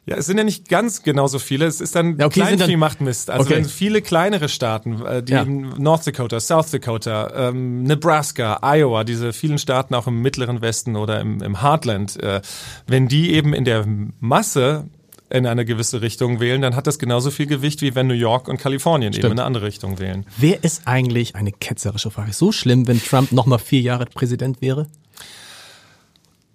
[0.07, 1.65] Ja, es sind ja nicht ganz genauso viele.
[1.65, 3.31] Es ist dann ja, okay, Kleinvieh dann, macht Mist.
[3.31, 3.55] Also okay.
[3.55, 5.45] wenn viele kleinere Staaten, äh, die ja.
[5.45, 11.19] North Dakota, South Dakota, ähm, Nebraska, Iowa, diese vielen Staaten auch im mittleren Westen oder
[11.21, 12.41] im, im Heartland, äh,
[12.85, 13.85] wenn die eben in der
[14.19, 14.85] Masse
[15.35, 18.47] in eine gewisse Richtung wählen, dann hat das genauso viel Gewicht, wie wenn New York
[18.47, 19.25] und Kalifornien Stimmt.
[19.25, 20.25] eben in eine andere Richtung wählen.
[20.37, 24.87] Wer ist eigentlich, eine ketzerische Frage, so schlimm, wenn Trump nochmal vier Jahre Präsident wäre?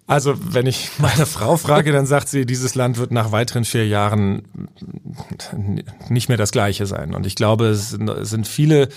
[0.07, 3.87] Also, wenn ich meine Frau frage, dann sagt sie, dieses Land wird nach weiteren vier
[3.87, 4.43] Jahren
[6.09, 7.13] nicht mehr das gleiche sein.
[7.13, 8.89] Und ich glaube, es sind viele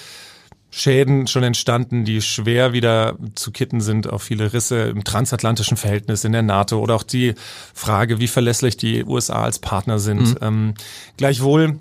[0.77, 6.25] Schäden schon entstanden, die schwer wieder zu kitten sind, auch viele Risse im transatlantischen Verhältnis
[6.25, 7.35] in der NATO oder auch die
[7.73, 10.31] Frage, wie verlässlich die USA als Partner sind.
[10.31, 10.39] Mhm.
[10.41, 10.75] Ähm,
[11.17, 11.79] gleichwohl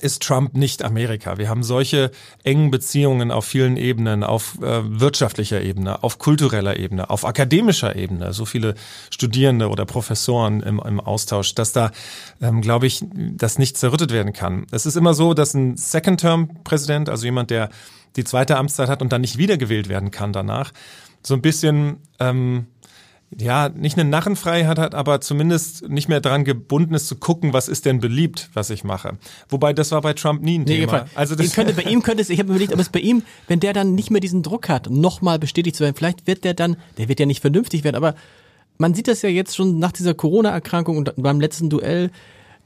[0.00, 1.36] ist Trump nicht Amerika.
[1.36, 2.10] Wir haben solche
[2.42, 8.32] engen Beziehungen auf vielen Ebenen, auf äh, wirtschaftlicher Ebene, auf kultureller Ebene, auf akademischer Ebene,
[8.32, 8.76] so viele
[9.10, 11.92] Studierende oder Professoren im, im Austausch, dass da,
[12.40, 14.66] ähm, glaube ich, das nicht zerrüttet werden kann.
[14.70, 17.68] Es ist immer so, dass ein Second-Term-Präsident, also jemand, der
[18.16, 20.72] die zweite Amtszeit hat und dann nicht wiedergewählt werden kann danach,
[21.22, 22.66] so ein bisschen ähm,
[23.38, 27.68] ja, nicht eine Narrenfreiheit hat, aber zumindest nicht mehr daran gebunden ist zu gucken, was
[27.68, 29.16] ist denn beliebt, was ich mache.
[29.48, 31.06] Wobei das war bei Trump nie ein nee, Thema.
[31.14, 33.22] Also das könnte, bei ihm könnte es, ich habe mir überlegt, ob es bei ihm,
[33.48, 36.54] wenn der dann nicht mehr diesen Druck hat, nochmal bestätigt zu werden, vielleicht wird der
[36.54, 38.14] dann, der wird ja nicht vernünftig werden, aber
[38.78, 42.10] man sieht das ja jetzt schon nach dieser Corona-Erkrankung und beim letzten Duell,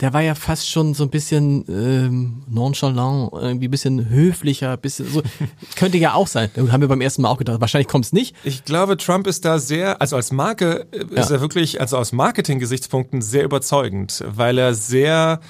[0.01, 5.09] der war ja fast schon so ein bisschen ähm, nonchalant, irgendwie ein bisschen höflicher, bisschen
[5.09, 5.23] so.
[5.77, 6.51] könnte ja auch sein.
[6.71, 7.61] Haben wir beim ersten Mal auch gedacht.
[7.61, 8.37] Wahrscheinlich kommt es nicht.
[8.45, 11.37] Ich glaube, Trump ist da sehr, also als Marke äh, ist ja.
[11.37, 15.41] er wirklich, also aus Marketing-Gesichtspunkten sehr überzeugend, weil er sehr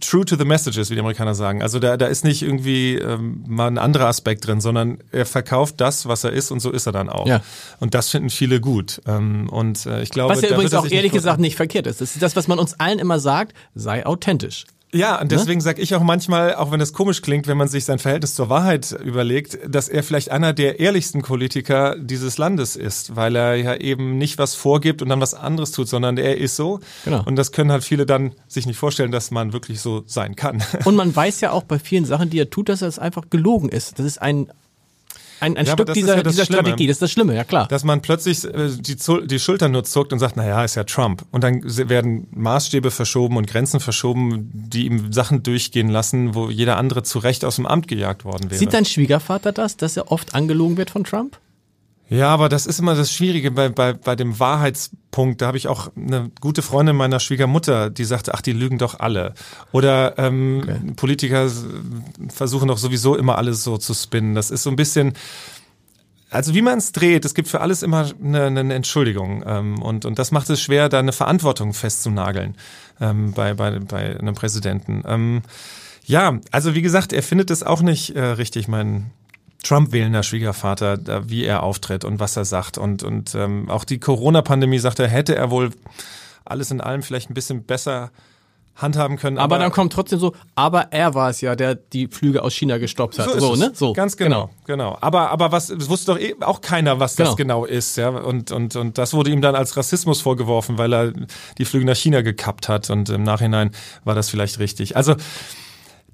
[0.00, 1.62] true to the messages, wie die Amerikaner sagen.
[1.62, 5.80] Also da, da ist nicht irgendwie ähm, mal ein anderer Aspekt drin, sondern er verkauft
[5.80, 7.26] das, was er ist und so ist er dann auch.
[7.26, 7.42] Ja.
[7.80, 9.00] Und das finden viele gut.
[9.06, 12.00] Ähm, und äh, ich glaube, was ja übrigens auch ehrlich gesagt nicht verkehrt ist.
[12.00, 14.64] Das ist das, was man uns allen immer sagt, sei authentisch.
[14.94, 15.36] Ja, und ne?
[15.36, 15.62] deswegen ne?
[15.62, 18.48] sage ich auch manchmal, auch wenn es komisch klingt, wenn man sich sein Verhältnis zur
[18.48, 23.74] Wahrheit überlegt, dass er vielleicht einer der ehrlichsten Politiker dieses Landes ist, weil er ja
[23.74, 26.78] eben nicht was vorgibt und dann was anderes tut, sondern er ist so.
[27.04, 27.22] Genau.
[27.24, 30.62] Und das können halt viele dann sich nicht vorstellen, dass man wirklich so sein kann.
[30.84, 33.30] Und man weiß ja auch bei vielen Sachen, die er tut, dass er es einfach
[33.30, 33.98] gelogen ist.
[33.98, 34.48] Das ist ein
[35.40, 37.68] ein, ein ja, Stück dieser, ja dieser Strategie, das ist das Schlimme, ja klar.
[37.68, 41.24] Dass man plötzlich äh, die, die Schultern nur zuckt und sagt, naja, ist ja Trump.
[41.30, 46.76] Und dann werden Maßstäbe verschoben und Grenzen verschoben, die ihm Sachen durchgehen lassen, wo jeder
[46.76, 48.58] andere zu Recht aus dem Amt gejagt worden wäre.
[48.58, 51.38] Sieht dein Schwiegervater das, dass er oft angelogen wird von Trump?
[52.08, 55.40] Ja, aber das ist immer das Schwierige bei, bei, bei dem Wahrheitspunkt.
[55.40, 59.00] Da habe ich auch eine gute Freundin meiner Schwiegermutter, die sagte, ach, die lügen doch
[59.00, 59.34] alle.
[59.72, 60.80] Oder ähm, okay.
[60.96, 61.50] Politiker
[62.28, 64.34] versuchen doch sowieso immer alles so zu spinnen.
[64.34, 65.14] Das ist so ein bisschen,
[66.28, 69.42] also wie man es dreht, es gibt für alles immer eine, eine Entschuldigung.
[69.46, 72.56] Ähm, und, und das macht es schwer, da eine Verantwortung festzunageln
[73.00, 75.02] ähm, bei, bei, bei einem Präsidenten.
[75.06, 75.42] Ähm,
[76.04, 79.10] ja, also wie gesagt, er findet es auch nicht äh, richtig, mein
[79.64, 82.78] Trump-wählender Schwiegervater, wie er auftritt und was er sagt.
[82.78, 85.70] Und, und ähm, auch die Corona-Pandemie, sagt er, hätte er wohl
[86.44, 88.10] alles in allem vielleicht ein bisschen besser
[88.76, 89.38] handhaben können.
[89.38, 92.54] Aber, aber, dann kommt trotzdem so, aber er war es ja, der die Flüge aus
[92.54, 93.30] China gestoppt hat.
[93.30, 93.70] So, so ne?
[93.72, 93.92] So.
[93.92, 94.90] Ganz genau, genau.
[94.90, 94.98] genau.
[95.00, 97.30] Aber, aber was wusste doch eh auch keiner, was genau.
[97.30, 98.08] das genau ist, ja.
[98.08, 101.12] Und, und, und das wurde ihm dann als Rassismus vorgeworfen, weil er
[101.58, 102.90] die Flüge nach China gekappt hat.
[102.90, 103.70] Und im Nachhinein
[104.02, 104.96] war das vielleicht richtig.
[104.96, 105.14] Also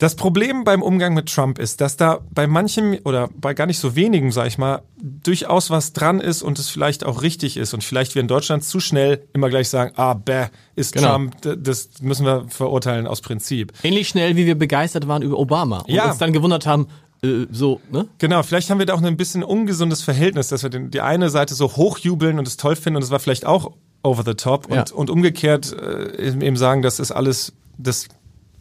[0.01, 3.79] das Problem beim Umgang mit Trump ist, dass da bei manchem oder bei gar nicht
[3.79, 7.75] so wenigen, sag ich mal, durchaus was dran ist und es vielleicht auch richtig ist
[7.75, 11.11] und vielleicht wir in Deutschland zu schnell immer gleich sagen, ah, bäh, ist genau.
[11.11, 13.75] Trump, das müssen wir verurteilen aus Prinzip.
[13.83, 16.09] Ähnlich schnell, wie wir begeistert waren über Obama und ja.
[16.09, 16.87] uns dann gewundert haben,
[17.23, 18.09] äh, so, ne?
[18.17, 21.29] Genau, vielleicht haben wir da auch ein bisschen ungesundes Verhältnis, dass wir den, die eine
[21.29, 24.71] Seite so hochjubeln und es toll finden und es war vielleicht auch over the top
[24.71, 24.81] ja.
[24.81, 28.09] und, und umgekehrt äh, eben sagen, das ist alles, das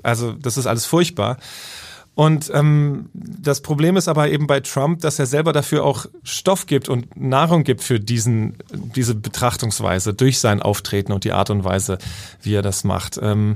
[0.03, 1.37] also das ist alles furchtbar.
[2.15, 6.65] Und ähm, das Problem ist aber eben bei Trump, dass er selber dafür auch Stoff
[6.65, 11.63] gibt und Nahrung gibt für diesen, diese Betrachtungsweise durch sein Auftreten und die Art und
[11.63, 11.97] Weise,
[12.41, 13.17] wie er das macht.
[13.21, 13.55] Ähm,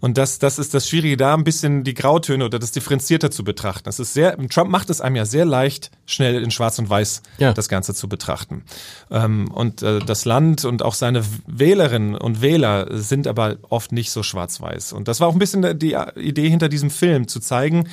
[0.00, 3.44] und das, das ist das Schwierige, da ein bisschen die Grautöne oder das differenzierter zu
[3.44, 3.84] betrachten.
[3.84, 7.22] Das ist sehr, Trump macht es einem ja sehr leicht, schnell in Schwarz und Weiß
[7.38, 7.52] ja.
[7.52, 8.64] das Ganze zu betrachten.
[9.10, 14.10] Ähm, und äh, das Land und auch seine Wählerinnen und Wähler sind aber oft nicht
[14.10, 14.92] so schwarz-weiß.
[14.92, 17.88] Und das war auch ein bisschen die Idee hinter diesem Film, zu zeigen,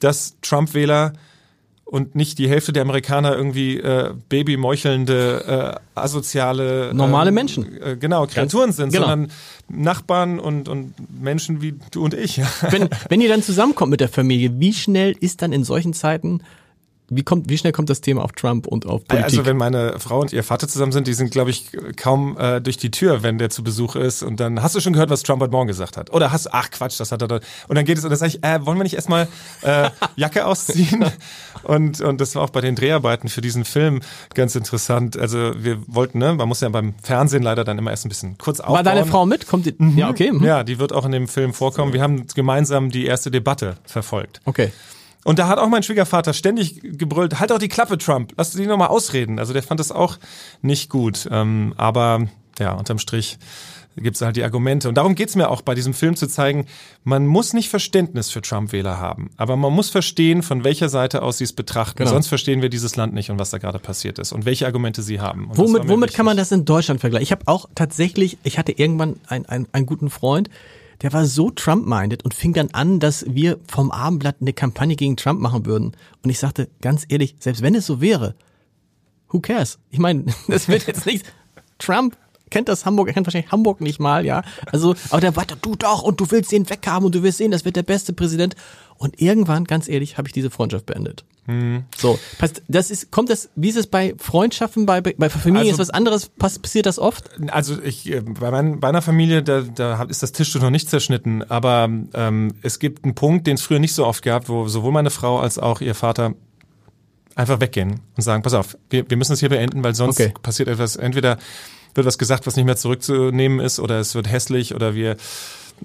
[0.00, 1.12] dass Trump-Wähler
[1.90, 7.96] und nicht die Hälfte der Amerikaner irgendwie äh, babymeuchelnde, äh, asoziale normale äh, Menschen, äh,
[7.96, 9.08] genau Kreaturen sind, genau.
[9.08, 9.32] sondern
[9.68, 12.40] Nachbarn und und Menschen wie du und ich.
[12.70, 16.42] wenn wenn ihr dann zusammenkommt mit der Familie, wie schnell ist dann in solchen Zeiten
[17.10, 19.24] wie, kommt, wie schnell kommt das Thema auf Trump und auf Politik?
[19.24, 22.60] Also wenn meine Frau und ihr Vater zusammen sind, die sind, glaube ich, kaum äh,
[22.60, 24.22] durch die Tür, wenn der zu Besuch ist.
[24.22, 26.12] Und dann hast du schon gehört, was Trump heute Morgen gesagt hat.
[26.12, 27.40] Oder hast ach Quatsch, das hat er da.
[27.68, 29.26] Und dann geht es und dann sage ich, äh, wollen wir nicht erstmal
[29.62, 31.04] äh, Jacke ausziehen?
[31.64, 34.00] und, und das war auch bei den Dreharbeiten für diesen Film
[34.34, 35.18] ganz interessant.
[35.18, 38.38] Also wir wollten, ne, man muss ja beim Fernsehen leider dann immer erst ein bisschen
[38.38, 38.76] kurz aufbauen.
[38.76, 39.48] War deine Frau mit?
[39.48, 39.74] Kommt die?
[39.76, 39.98] Mhm.
[39.98, 40.30] Ja, okay.
[40.30, 40.44] Mhm.
[40.44, 41.92] Ja, die wird auch in dem Film vorkommen.
[41.92, 44.40] Wir haben gemeinsam die erste Debatte verfolgt.
[44.44, 44.70] Okay.
[45.30, 48.66] Und da hat auch mein Schwiegervater ständig gebrüllt, halt doch die Klappe, Trump, lass dich
[48.66, 49.38] nochmal ausreden.
[49.38, 50.18] Also der fand das auch
[50.60, 51.28] nicht gut.
[51.30, 52.26] Ähm, aber
[52.58, 53.38] ja, unterm Strich
[53.96, 54.88] gibt es halt die Argumente.
[54.88, 56.66] Und darum geht's mir auch bei diesem Film zu zeigen,
[57.04, 61.38] man muss nicht Verständnis für Trump-Wähler haben, aber man muss verstehen, von welcher Seite aus
[61.38, 61.98] sie es betrachten.
[61.98, 62.10] Genau.
[62.10, 65.00] Sonst verstehen wir dieses Land nicht und was da gerade passiert ist und welche Argumente
[65.00, 65.48] sie haben.
[65.48, 67.22] Und womit womit kann man das in Deutschland vergleichen?
[67.22, 70.50] Ich habe auch tatsächlich, ich hatte irgendwann einen, einen, einen guten Freund,
[71.02, 75.16] der war so Trump-minded und fing dann an, dass wir vom Abendblatt eine Kampagne gegen
[75.16, 75.92] Trump machen würden.
[76.22, 78.34] Und ich sagte, ganz ehrlich, selbst wenn es so wäre,
[79.28, 79.78] who cares?
[79.90, 81.24] Ich meine, das wird jetzt nicht
[81.78, 82.16] Trump
[82.50, 84.42] kennt das Hamburg, er kennt wahrscheinlich Hamburg nicht mal, ja.
[84.66, 87.50] Also, aber der weiter, du doch, und du willst den weghaben und du wirst sehen,
[87.50, 88.56] das wird der beste Präsident.
[89.00, 91.24] Und irgendwann, ganz ehrlich, habe ich diese Freundschaft beendet.
[91.46, 91.84] Hm.
[91.96, 95.72] So, passt, das ist, kommt das, wie ist es bei Freundschaften, bei, bei Familie also,
[95.72, 97.30] ist was anderes, passiert das oft?
[97.50, 100.90] Also ich, äh, bei, mein, bei einer Familie, da, da ist das Tischtuch noch nicht
[100.90, 104.68] zerschnitten, aber ähm, es gibt einen Punkt, den es früher nicht so oft gab, wo
[104.68, 106.34] sowohl meine Frau als auch ihr Vater
[107.36, 110.34] einfach weggehen und sagen, pass auf, wir, wir müssen das hier beenden, weil sonst okay.
[110.42, 111.38] passiert etwas, entweder
[111.94, 115.16] wird was gesagt, was nicht mehr zurückzunehmen ist oder es wird hässlich oder wir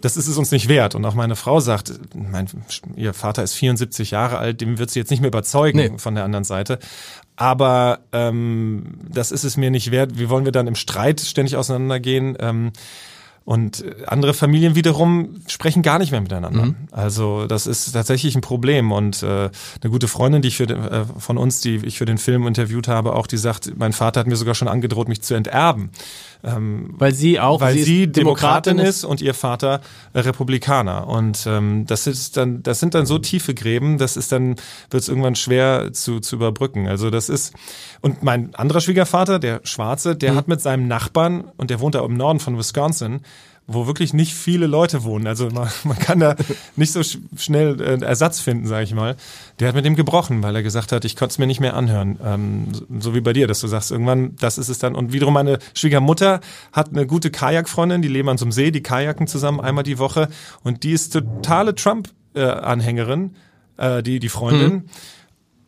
[0.02, 0.96] das ist es uns nicht wert.
[0.96, 2.48] Und auch meine Frau sagt, mein,
[2.96, 5.98] ihr Vater ist 74 Jahre alt, dem wird sie jetzt nicht mehr überzeugen nee.
[5.98, 6.80] von der anderen Seite.
[7.36, 10.18] Aber ähm, das ist es mir nicht wert.
[10.18, 12.36] Wie wollen wir dann im Streit ständig auseinandergehen?
[12.40, 12.72] Ähm,
[13.46, 16.66] und andere Familien wiederum sprechen gar nicht mehr miteinander.
[16.66, 16.76] Mhm.
[16.90, 18.92] Also das ist tatsächlich ein Problem.
[18.92, 22.06] Und äh, eine gute Freundin, die ich für den, äh, von uns, die ich für
[22.06, 25.22] den Film interviewt habe, auch die sagt, mein Vater hat mir sogar schon angedroht, mich
[25.22, 25.92] zu enterben.
[26.44, 29.82] Ähm, weil sie auch, weil sie, sie Demokratin, Demokratin ist und ihr Vater
[30.14, 31.08] äh, Republikaner.
[31.08, 34.56] Und ähm, das ist dann, das sind dann so tiefe Gräben, das ist dann
[34.90, 36.88] wird es irgendwann schwer zu zu überbrücken.
[36.88, 37.54] Also das ist
[38.02, 40.36] und mein anderer Schwiegervater, der Schwarze, der mhm.
[40.38, 43.22] hat mit seinem Nachbarn und der wohnt da im Norden von Wisconsin
[43.68, 45.26] wo wirklich nicht viele Leute wohnen.
[45.26, 46.36] Also man, man kann da
[46.76, 49.16] nicht so sch schnell äh, Ersatz finden, sage ich mal.
[49.60, 51.76] Der hat mit dem gebrochen, weil er gesagt hat, ich konnte es mir nicht mehr
[51.76, 52.20] anhören.
[52.24, 52.68] Ähm,
[53.00, 54.96] so wie bei dir, dass du sagst, irgendwann, das ist es dann.
[54.96, 58.84] Und wiederum meine Schwiegermutter hat eine gute Kajakfreundin, die leben an so einem See, die
[58.84, 60.30] kajaken zusammen einmal die Woche.
[60.64, 63.36] Und die ist totale Trump-Anhängerin,
[63.78, 64.74] äh, die, die Freundin.
[64.74, 64.84] Mhm.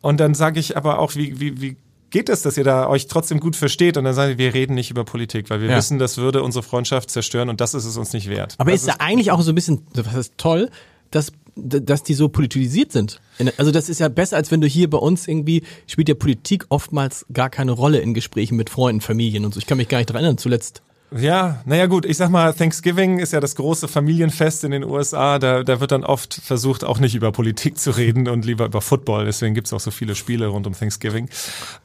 [0.00, 1.76] Und dann sage ich aber auch, wie, wie, wie
[2.10, 4.74] geht es, dass ihr da euch trotzdem gut versteht und dann sagen wir, wir reden
[4.74, 5.76] nicht über Politik, weil wir ja.
[5.76, 8.54] wissen, das würde unsere Freundschaft zerstören und das ist es uns nicht wert.
[8.58, 10.70] Aber das ist da eigentlich auch so ein bisschen, was ist toll,
[11.10, 13.20] dass dass die so politisiert sind.
[13.56, 16.66] Also das ist ja besser, als wenn du hier bei uns irgendwie, spielt ja Politik
[16.68, 19.58] oftmals gar keine Rolle in Gesprächen mit Freunden, Familien und so.
[19.58, 20.82] Ich kann mich gar nicht dran erinnern, zuletzt
[21.16, 25.38] ja, naja gut, ich sag mal, Thanksgiving ist ja das große Familienfest in den USA.
[25.38, 28.80] Da, da wird dann oft versucht, auch nicht über Politik zu reden und lieber über
[28.80, 29.24] Football.
[29.24, 31.28] Deswegen gibt's auch so viele Spiele rund um Thanksgiving.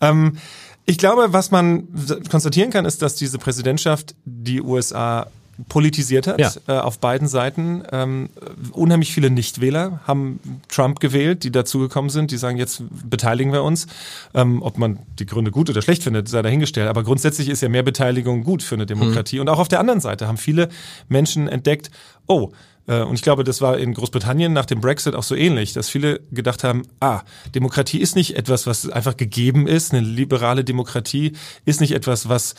[0.02, 0.38] Ähm,
[0.86, 1.88] ich glaube, was man
[2.30, 5.28] konstatieren kann, ist, dass diese Präsidentschaft die USA
[5.70, 6.52] politisiert hat, ja.
[6.68, 7.84] äh, auf beiden Seiten.
[7.92, 8.30] Ähm,
[8.72, 13.88] unheimlich viele Nichtwähler haben Trump gewählt, die dazugekommen sind, die sagen, jetzt beteiligen wir uns.
[14.34, 16.90] Ähm, ob man die Gründe gut oder schlecht findet, sei dahingestellt.
[16.90, 19.38] Aber grundsätzlich ist ja mehr Beteiligung gut für eine Demokratie.
[19.38, 19.42] Mhm.
[19.42, 20.70] Und auch auf der anderen Seite haben viele
[21.10, 21.92] Menschen entdeckt,
[22.28, 22.52] oh,
[22.88, 25.90] äh, und ich glaube, das war in Großbritannien nach dem Brexit auch so ähnlich, dass
[25.90, 27.22] viele gedacht haben, ah,
[27.56, 29.94] Demokratie ist nicht etwas, was einfach gegeben ist.
[29.94, 31.34] Eine liberale Demokratie
[31.66, 32.56] ist nicht etwas, was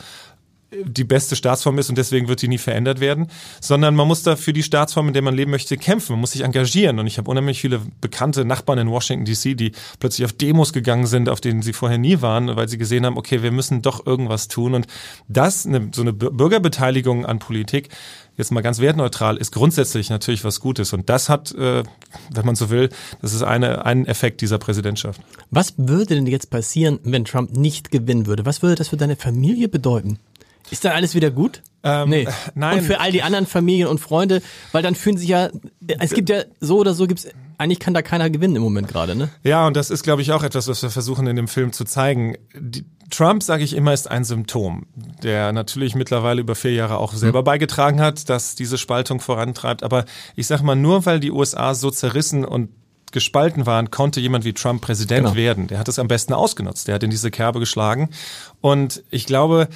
[0.85, 3.29] die beste Staatsform ist und deswegen wird die nie verändert werden,
[3.61, 6.13] sondern man muss da für die Staatsform, in der man leben möchte, kämpfen.
[6.13, 6.99] Man muss sich engagieren.
[6.99, 11.07] Und ich habe unheimlich viele bekannte Nachbarn in Washington DC, die plötzlich auf Demos gegangen
[11.07, 14.07] sind, auf denen sie vorher nie waren, weil sie gesehen haben, okay, wir müssen doch
[14.07, 14.75] irgendwas tun.
[14.75, 14.87] Und
[15.29, 17.89] das, so eine Bürgerbeteiligung an Politik,
[18.37, 20.93] jetzt mal ganz wertneutral, ist grundsätzlich natürlich was Gutes.
[20.93, 21.83] Und das hat, äh,
[22.33, 22.89] wenn man so will,
[23.23, 25.21] das ist eine, ein Effekt dieser Präsidentschaft.
[25.51, 28.45] Was würde denn jetzt passieren, wenn Trump nicht gewinnen würde?
[28.45, 30.19] Was würde das für deine Familie bedeuten?
[30.71, 31.63] Ist dann alles wieder gut?
[31.83, 32.29] Ähm, nee.
[32.55, 32.79] Nein.
[32.79, 35.51] Und für all die anderen Familien und Freunde, weil dann fühlen sich ja,
[35.99, 39.15] es gibt ja so oder so gibt's, eigentlich kann da keiner gewinnen im Moment gerade,
[39.15, 39.29] ne?
[39.43, 41.85] Ja, und das ist, glaube ich, auch etwas, was wir versuchen in dem Film zu
[41.85, 42.37] zeigen.
[42.59, 44.87] Die, Trump, sage ich immer, ist ein Symptom,
[45.23, 47.45] der natürlich mittlerweile über vier Jahre auch selber mhm.
[47.45, 49.83] beigetragen hat, dass diese Spaltung vorantreibt.
[49.83, 50.05] Aber
[50.37, 52.71] ich sage mal, nur weil die USA so zerrissen und
[53.13, 55.37] gespalten waren, konnte jemand wie Trump Präsident genau.
[55.37, 55.69] werden.
[55.69, 56.89] Der hat es am besten ausgenutzt.
[56.89, 58.11] Der hat in diese Kerbe geschlagen.
[58.61, 59.69] Und ich glaube,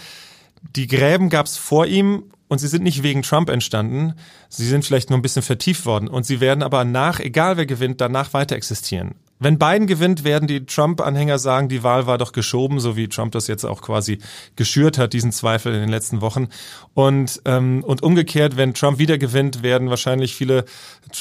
[0.63, 4.15] die Gräben gab es vor ihm und sie sind nicht wegen Trump entstanden.
[4.49, 7.67] Sie sind vielleicht nur ein bisschen vertieft worden und sie werden aber nach, egal wer
[7.67, 9.15] gewinnt, danach weiter existieren.
[9.41, 13.33] Wenn Biden gewinnt, werden die Trump-Anhänger sagen, die Wahl war doch geschoben, so wie Trump
[13.33, 14.19] das jetzt auch quasi
[14.57, 16.49] geschürt hat, diesen Zweifel in den letzten Wochen.
[16.95, 20.65] Und, ähm, und umgekehrt, wenn Trump wieder gewinnt, werden wahrscheinlich viele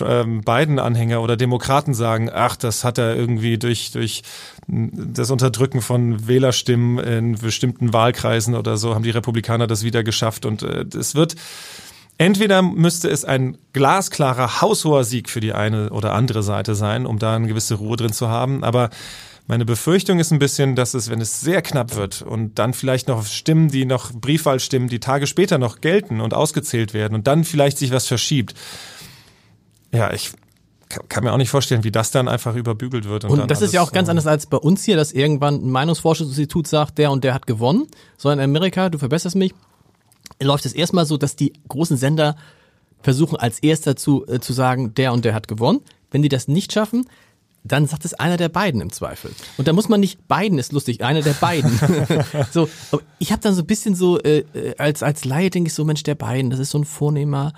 [0.01, 4.23] ähm, Biden-Anhänger oder Demokraten sagen, ach, das hat er irgendwie durch, durch
[4.67, 10.45] das Unterdrücken von Wählerstimmen in bestimmten Wahlkreisen oder so, haben die Republikaner das wieder geschafft.
[10.45, 11.35] Und äh, es wird
[12.17, 17.19] Entweder müsste es ein glasklarer, haushoher Sieg für die eine oder andere Seite sein, um
[17.19, 18.63] da eine gewisse Ruhe drin zu haben.
[18.63, 18.89] Aber
[19.49, 23.07] Meine Befürchtung ist ein bisschen, dass es, wenn es sehr knapp wird und dann vielleicht
[23.07, 27.45] noch Stimmen, die noch Briefwahlstimmen, die Tage später noch gelten und ausgezählt werden und dann
[27.45, 28.55] vielleicht sich was verschiebt.
[29.93, 30.31] Ja, ich
[31.07, 33.23] kann mir auch nicht vorstellen, wie das dann einfach überbügelt wird.
[33.23, 35.71] Und, und das ist ja auch ganz anders als bei uns hier, dass irgendwann ein
[35.71, 37.87] Meinungsforschungsinstitut sagt, der und der hat gewonnen.
[38.17, 39.53] Sondern in Amerika, du verbesserst mich,
[40.41, 42.35] läuft es erstmal so, dass die großen Sender
[43.01, 45.81] versuchen als erster zu, äh, zu sagen, der und der hat gewonnen.
[46.11, 47.07] Wenn die das nicht schaffen,
[47.63, 49.31] dann sagt es einer der beiden im Zweifel.
[49.57, 51.71] Und da muss man nicht, beiden ist lustig, einer der beiden.
[52.51, 52.69] so,
[53.19, 55.85] ich habe dann so ein bisschen so, äh, äh, als, als Laie denke ich so,
[55.85, 57.53] Mensch, der beiden, das ist so ein vornehmer,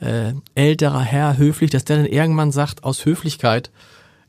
[0.00, 3.70] äh, älterer Herr, höflich, dass der dann irgendwann sagt, aus Höflichkeit,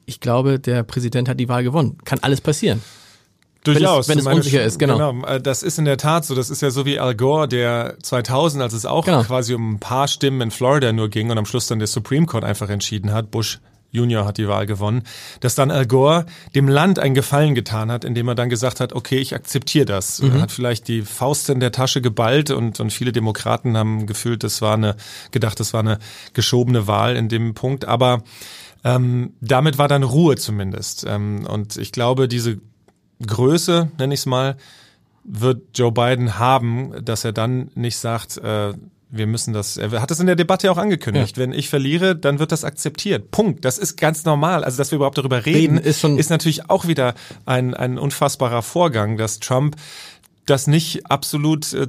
[0.05, 1.97] ich glaube, der Präsident hat die Wahl gewonnen.
[2.03, 2.81] Kann alles passieren.
[3.63, 4.07] Durchaus.
[4.07, 5.13] Wenn es, wenn es unsicher ist, genau.
[5.13, 5.25] genau.
[5.27, 6.33] Äh, das ist in der Tat so.
[6.33, 9.23] Das ist ja so wie Al Gore, der 2000, als es auch genau.
[9.23, 12.25] quasi um ein paar Stimmen in Florida nur ging und am Schluss dann der Supreme
[12.25, 13.29] Court einfach entschieden hat.
[13.29, 13.59] Bush
[13.91, 15.03] Junior hat die Wahl gewonnen,
[15.41, 18.93] dass dann Al Gore dem Land einen Gefallen getan hat, indem er dann gesagt hat,
[18.93, 20.21] okay, ich akzeptiere das.
[20.21, 20.31] Mhm.
[20.31, 24.43] Er hat vielleicht die Faust in der Tasche geballt und, und viele Demokraten haben gefühlt,
[24.43, 24.95] das war eine,
[25.31, 25.99] gedacht, das war eine
[26.33, 28.23] geschobene Wahl in dem Punkt, aber
[28.83, 31.05] ähm, damit war dann Ruhe zumindest.
[31.07, 32.59] Ähm, und ich glaube, diese
[33.25, 34.57] Größe, nenne ich es mal,
[35.23, 38.73] wird Joe Biden haben, dass er dann nicht sagt, äh,
[39.11, 41.35] wir müssen das, er hat das in der Debatte auch angekündigt.
[41.35, 41.43] Ja.
[41.43, 43.29] Wenn ich verliere, dann wird das akzeptiert.
[43.29, 43.65] Punkt.
[43.65, 44.63] Das ist ganz normal.
[44.63, 47.13] Also, dass wir überhaupt darüber reden, reden ist, ist natürlich auch wieder
[47.45, 49.75] ein, ein unfassbarer Vorgang, dass Trump
[50.45, 51.87] das nicht absolut äh,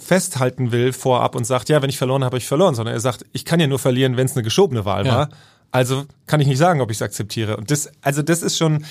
[0.00, 3.00] festhalten will vorab und sagt, ja, wenn ich verloren habe, habe ich verloren, sondern er
[3.00, 5.14] sagt, ich kann ja nur verlieren, wenn es eine geschobene Wahl ja.
[5.14, 5.28] war.
[5.72, 7.56] Also kann ich nicht sagen, ob ich es akzeptiere.
[7.56, 8.84] Und das, also das ist schon,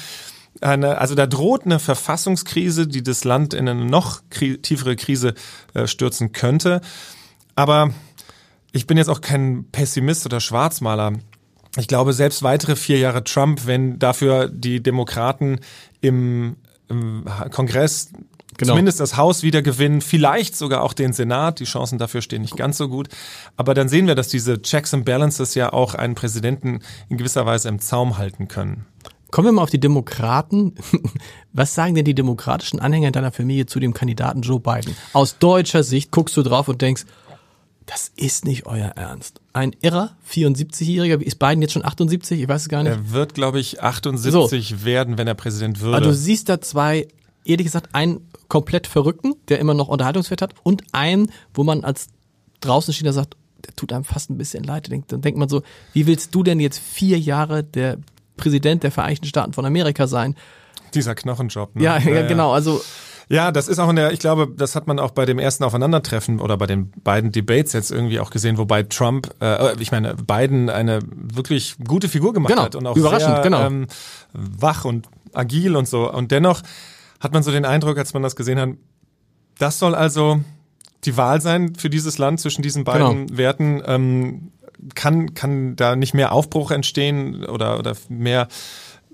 [0.62, 5.34] eine, also da droht eine Verfassungskrise, die das Land in eine noch tiefere Krise
[5.74, 6.82] äh, stürzen könnte.
[7.56, 7.92] Aber
[8.72, 11.13] ich bin jetzt auch kein Pessimist oder Schwarzmaler.
[11.78, 15.60] Ich glaube, selbst weitere vier Jahre Trump, wenn dafür die Demokraten
[16.02, 16.56] im,
[16.88, 18.12] im Kongress
[18.58, 18.74] Genau.
[18.74, 21.60] zumindest das Haus wieder gewinnen, vielleicht sogar auch den Senat.
[21.60, 23.10] Die Chancen dafür stehen nicht ganz so gut.
[23.58, 27.46] Aber dann sehen wir, dass diese Checks and Balances ja auch einen Präsidenten in gewisser
[27.46, 28.86] Weise im Zaum halten können.
[29.34, 30.76] Kommen wir mal auf die Demokraten.
[31.54, 34.96] Was sagen denn die demokratischen Anhänger in deiner Familie zu dem Kandidaten Joe Biden?
[35.12, 37.06] Aus deutscher Sicht guckst du drauf und denkst,
[37.88, 39.41] das ist nicht euer Ernst.
[39.52, 42.41] Ein irrer 74-Jähriger, ist Biden jetzt schon 78?
[42.41, 42.91] Ich weiß es gar nicht.
[42.91, 44.86] Er wird, glaube ich, 78 so.
[44.86, 45.98] werden, wenn er Präsident würde.
[45.98, 47.08] Aber du siehst da zwei,
[47.43, 52.10] ehrlich gesagt, einen komplett Verrückten, der immer noch Unterhaltungswert hat, und einen, wo man als
[52.60, 54.91] draußen steht, der sagt, der tut einem fast ein bisschen leid.
[54.91, 57.98] Dann denkt man so, wie willst du denn jetzt vier Jahre der
[58.38, 60.36] Präsident der Vereinigten Staaten von Amerika sein?
[60.93, 61.76] Dieser Knochenjob.
[61.76, 61.84] Ne?
[61.84, 62.54] Ja, ja, ja, genau.
[62.54, 62.82] Also
[63.30, 65.63] ja, das ist auch in der, ich glaube, das hat man auch bei dem ersten
[65.63, 70.15] Aufeinandertreffen oder bei den beiden Debates jetzt irgendwie auch gesehen, wobei Trump, äh, ich meine,
[70.15, 73.65] Biden eine wirklich gute Figur gemacht genau, hat und auch überraschend, sehr, genau.
[73.65, 73.88] ähm,
[74.34, 76.12] wach und agil und so.
[76.12, 76.62] Und dennoch
[77.19, 78.69] hat man so den Eindruck, als man das gesehen hat,
[79.58, 80.41] das soll also
[81.06, 83.38] die Wahl sein für dieses Land zwischen diesen beiden genau.
[83.38, 83.82] Werten.
[83.86, 84.52] Ähm,
[84.96, 88.48] kann, kann da nicht mehr Aufbruch entstehen oder, oder mehr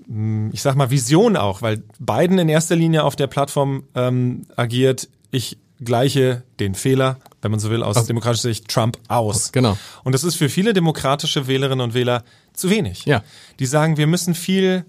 [0.06, 4.46] hm, ich sag mal, Vision auch, weil Biden in erster Linie auf der Plattform ähm,
[4.56, 8.02] agiert, ich gleiche den Fehler, wenn man so will, aus oh.
[8.02, 9.52] demokratischer Sicht Trump aus.
[9.52, 9.78] Genau.
[10.04, 13.06] Und das ist für viele demokratische Wählerinnen und Wähler zu wenig.
[13.06, 13.22] Ja.
[13.58, 14.84] Die sagen, wir müssen viel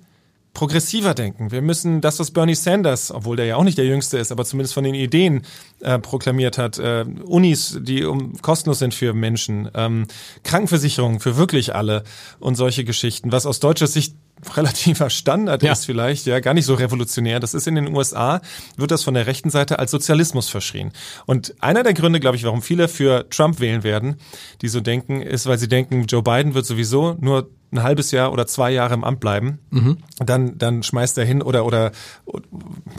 [0.53, 1.51] progressiver denken.
[1.51, 4.43] Wir müssen das, was Bernie Sanders, obwohl der ja auch nicht der Jüngste ist, aber
[4.43, 5.43] zumindest von den Ideen
[5.79, 10.07] äh, proklamiert hat, äh, Unis, die um, kostenlos sind für Menschen, ähm,
[10.43, 12.03] Krankenversicherungen für wirklich alle
[12.39, 14.15] und solche Geschichten, was aus deutscher Sicht
[14.55, 15.71] relativer Standard ja.
[15.71, 17.39] ist vielleicht, ja, gar nicht so revolutionär.
[17.39, 18.41] Das ist in den USA,
[18.75, 20.91] wird das von der rechten Seite als Sozialismus verschrien.
[21.25, 24.15] Und einer der Gründe, glaube ich, warum viele für Trump wählen werden,
[24.61, 28.33] die so denken, ist, weil sie denken, Joe Biden wird sowieso nur ein halbes Jahr
[28.33, 29.97] oder zwei Jahre im Amt bleiben, mhm.
[30.17, 31.91] dann, dann schmeißt er hin oder, oder,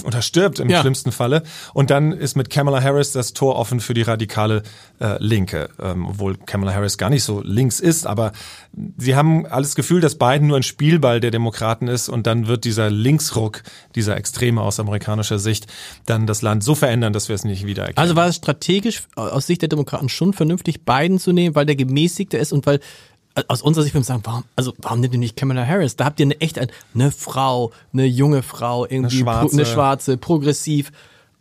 [0.04, 0.80] oder stirbt im ja.
[0.80, 1.42] schlimmsten Falle.
[1.74, 4.62] Und dann ist mit Kamala Harris das Tor offen für die radikale
[5.00, 8.32] äh, Linke, ähm, obwohl Kamala Harris gar nicht so links ist, aber
[8.96, 12.64] sie haben alles Gefühl, dass Biden nur ein Spielball der Demokraten ist und dann wird
[12.64, 13.62] dieser Linksruck,
[13.94, 15.66] dieser Extreme aus amerikanischer Sicht,
[16.06, 17.98] dann das Land so verändern, dass wir es nicht wieder erkennen.
[17.98, 21.76] Also war es strategisch aus Sicht der Demokraten schon vernünftig, Biden zu nehmen, weil der
[21.76, 22.80] gemäßigter ist und weil
[23.48, 25.96] aus unserer Sicht würde ich sagen, warum, also warum nimmt ihr nicht Kamala Harris?
[25.96, 30.16] Da habt ihr eine echt eine Frau, eine junge Frau, irgendwie eine schwarze, eine schwarze
[30.16, 30.92] progressiv.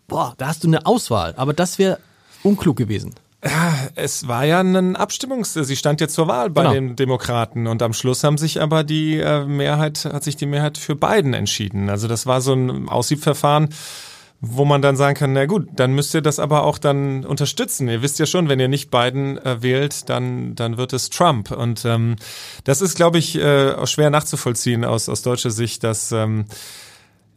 [0.08, 1.34] Boah, da hast du eine Auswahl.
[1.38, 1.99] Aber das wäre
[2.43, 3.13] unklug gewesen.
[3.43, 6.73] Ja, es war ja ein Abstimmungs, sie stand jetzt zur Wahl bei genau.
[6.73, 10.77] den Demokraten und am Schluss haben sich aber die äh, Mehrheit, hat sich die Mehrheit
[10.77, 11.89] für Biden entschieden.
[11.89, 13.69] Also das war so ein Aussiebverfahren
[14.41, 17.88] wo man dann sagen kann, na gut, dann müsst ihr das aber auch dann unterstützen.
[17.88, 21.51] Ihr wisst ja schon, wenn ihr nicht Biden äh, wählt, dann, dann wird es Trump.
[21.51, 22.15] Und ähm,
[22.63, 26.45] das ist, glaube ich, äh, auch schwer nachzuvollziehen aus, aus deutscher Sicht, dass ähm,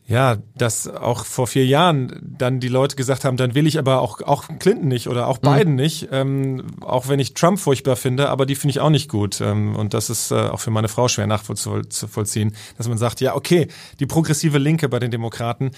[0.07, 4.03] ja, dass auch vor vier Jahren dann die Leute gesagt haben, dann will ich aber
[4.03, 5.81] auch, auch Clinton nicht oder auch Biden mhm.
[5.81, 9.41] nicht, ähm, auch wenn ich Trump furchtbar finde, aber die finde ich auch nicht gut.
[9.41, 13.35] Ähm, und das ist äh, auch für meine Frau schwer nachzuvollziehen, dass man sagt, ja,
[13.35, 13.69] okay,
[13.99, 15.71] die progressive Linke bei den Demokraten,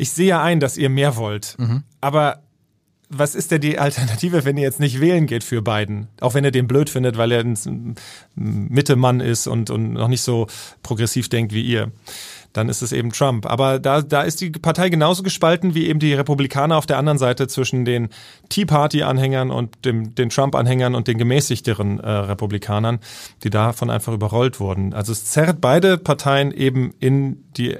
[0.00, 1.84] ich sehe ja ein, dass ihr mehr wollt, mhm.
[2.00, 2.42] aber
[3.12, 6.06] was ist denn die Alternative, wenn ihr jetzt nicht wählen geht für Biden?
[6.20, 7.96] Auch wenn ihr den blöd findet, weil er ein
[8.36, 10.46] Mittemann ist und, und noch nicht so
[10.84, 11.90] progressiv denkt wie ihr
[12.52, 13.46] dann ist es eben Trump.
[13.46, 17.18] Aber da, da ist die Partei genauso gespalten wie eben die Republikaner auf der anderen
[17.18, 18.08] Seite zwischen den
[18.48, 22.98] Tea Party-Anhängern und dem, den Trump-Anhängern und den gemäßigteren äh, Republikanern,
[23.44, 24.94] die davon einfach überrollt wurden.
[24.94, 27.76] Also es zerrt beide Parteien eben in die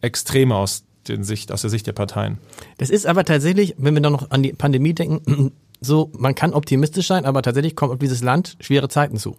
[0.00, 2.38] Extreme aus, den Sicht, aus der Sicht der Parteien.
[2.78, 6.52] Das ist aber tatsächlich, wenn wir dann noch an die Pandemie denken, so, man kann
[6.52, 9.36] optimistisch sein, aber tatsächlich kommt auf dieses Land schwere Zeiten zu.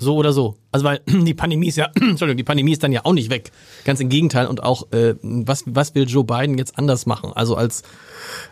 [0.00, 0.56] So oder so.
[0.72, 3.52] Also weil die Pandemie ist ja, Entschuldigung, die Pandemie ist dann ja auch nicht weg.
[3.84, 4.46] Ganz im Gegenteil.
[4.46, 7.32] Und auch, äh, was, was will Joe Biden jetzt anders machen?
[7.34, 7.82] Also als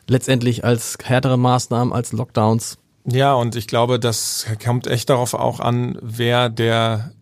[0.07, 2.79] letztendlich als härtere Maßnahmen, als Lockdowns.
[3.07, 7.13] Ja, und ich glaube, das kommt echt darauf auch an, wer der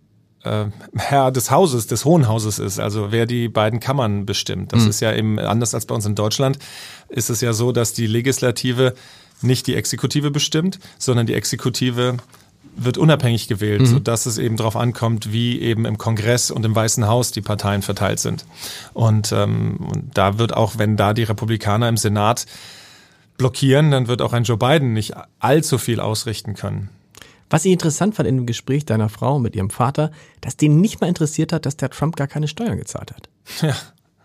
[0.47, 0.67] äh,
[0.97, 4.73] Herr des Hauses, des Hohen Hauses ist, also wer die beiden Kammern bestimmt.
[4.73, 4.91] Das mhm.
[4.91, 6.59] ist ja eben anders als bei uns in Deutschland,
[7.09, 8.95] ist es ja so, dass die Legislative
[9.43, 12.17] nicht die Exekutive bestimmt, sondern die Exekutive
[12.77, 13.87] wird unabhängig gewählt, mhm.
[13.87, 17.83] sodass es eben darauf ankommt, wie eben im Kongress und im Weißen Haus die Parteien
[17.83, 18.45] verteilt sind.
[18.93, 22.47] Und, ähm, und da wird auch, wenn da die Republikaner im Senat
[23.39, 26.91] blockieren, dann wird auch ein Joe Biden nicht allzu viel ausrichten können.
[27.51, 31.01] Was ich interessant fand in dem Gespräch deiner Frau mit ihrem Vater, dass den nicht
[31.01, 33.29] mal interessiert hat, dass der Trump gar keine Steuern gezahlt hat.
[33.63, 33.75] Ja.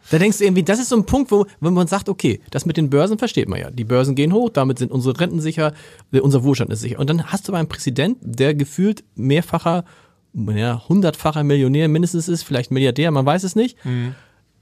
[0.09, 2.65] Da denkst du irgendwie, das ist so ein Punkt, wo, wenn man sagt, okay, das
[2.65, 3.71] mit den Börsen versteht man ja.
[3.71, 5.73] Die Börsen gehen hoch, damit sind unsere Renten sicher,
[6.11, 6.99] äh, unser Wohlstand ist sicher.
[6.99, 9.85] Und dann hast du aber einen Präsident, der gefühlt mehrfacher,
[10.33, 13.77] ja, hundertfacher Millionär mindestens ist, vielleicht Milliardär, man weiß es nicht.
[13.85, 14.15] Mhm.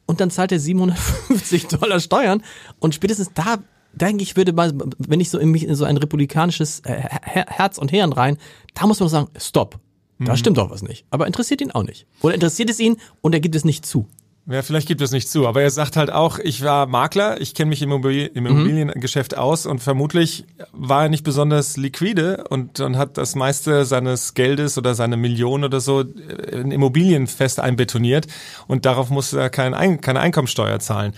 [0.06, 2.44] Und dann zahlt er 750 Dollar Steuern.
[2.80, 3.60] Und spätestens da
[4.02, 7.78] denke ich, würde mal, wenn ich so in mich in so ein republikanisches äh, Herz
[7.78, 8.38] und Hirn rein,
[8.74, 9.80] da muss man sagen, stopp.
[10.20, 10.38] Da mhm.
[10.38, 11.06] stimmt doch was nicht.
[11.12, 12.06] Aber interessiert ihn auch nicht.
[12.22, 14.08] Oder interessiert es ihn und er gibt es nicht zu.
[14.52, 17.54] Ja, vielleicht gibt es nicht zu, aber er sagt halt auch, ich war Makler, ich
[17.54, 18.50] kenne mich im, Immobilien, im mhm.
[18.50, 24.34] Immobiliengeschäft aus und vermutlich war er nicht besonders liquide und, und hat das meiste seines
[24.34, 28.26] Geldes oder seine Millionen oder so in Immobilien fest einbetoniert
[28.66, 31.14] und darauf muss er kein Ein keine Einkommensteuer zahlen.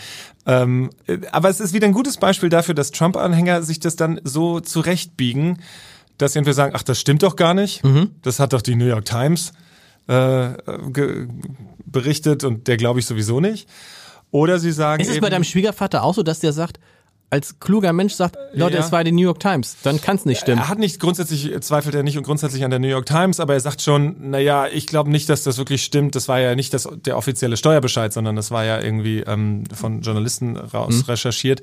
[0.45, 0.89] Ähm,
[1.31, 5.59] aber es ist wieder ein gutes Beispiel dafür, dass Trump-Anhänger sich das dann so zurechtbiegen,
[6.17, 8.11] dass sie entweder sagen, ach, das stimmt doch gar nicht, mhm.
[8.21, 9.53] das hat doch die New York Times
[10.07, 10.49] äh,
[11.85, 13.67] berichtet und der glaube ich sowieso nicht.
[14.31, 15.01] Oder sie sagen.
[15.01, 16.79] Ist es bei deinem Schwiegervater auch so, dass der sagt,
[17.31, 18.81] als kluger Mensch sagt, Leute, ja.
[18.81, 20.59] es war die New York Times, dann kann es nicht stimmen.
[20.59, 23.53] Er hat nicht grundsätzlich, zweifelt er nicht und grundsätzlich an der New York Times, aber
[23.53, 26.15] er sagt schon, naja, ich glaube nicht, dass das wirklich stimmt.
[26.15, 30.01] Das war ja nicht das, der offizielle Steuerbescheid, sondern das war ja irgendwie ähm, von
[30.01, 31.01] Journalisten raus mhm.
[31.03, 31.61] recherchiert.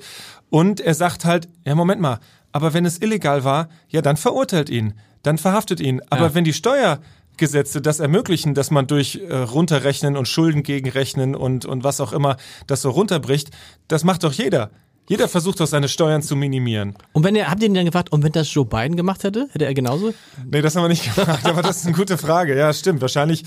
[0.49, 2.19] Und er sagt halt, ja, Moment mal,
[2.51, 6.01] aber wenn es illegal war, ja, dann verurteilt ihn, dann verhaftet ihn.
[6.09, 6.33] Aber ja.
[6.33, 6.99] wenn die Steuer
[7.37, 12.11] Gesetze das ermöglichen, dass man durch äh, runterrechnen und Schulden gegenrechnen und, und was auch
[12.11, 13.51] immer das so runterbricht,
[13.87, 14.71] das macht doch jeder.
[15.09, 16.93] Jeder versucht doch seine Steuern zu minimieren.
[17.13, 19.47] Und wenn er, habt ihr ihn dann gefragt, und wenn das Joe Biden gemacht hätte,
[19.51, 20.13] hätte er genauso?
[20.45, 22.55] Nee, das haben wir nicht gefragt, aber das ist eine gute Frage.
[22.55, 23.43] Ja, stimmt, wahrscheinlich.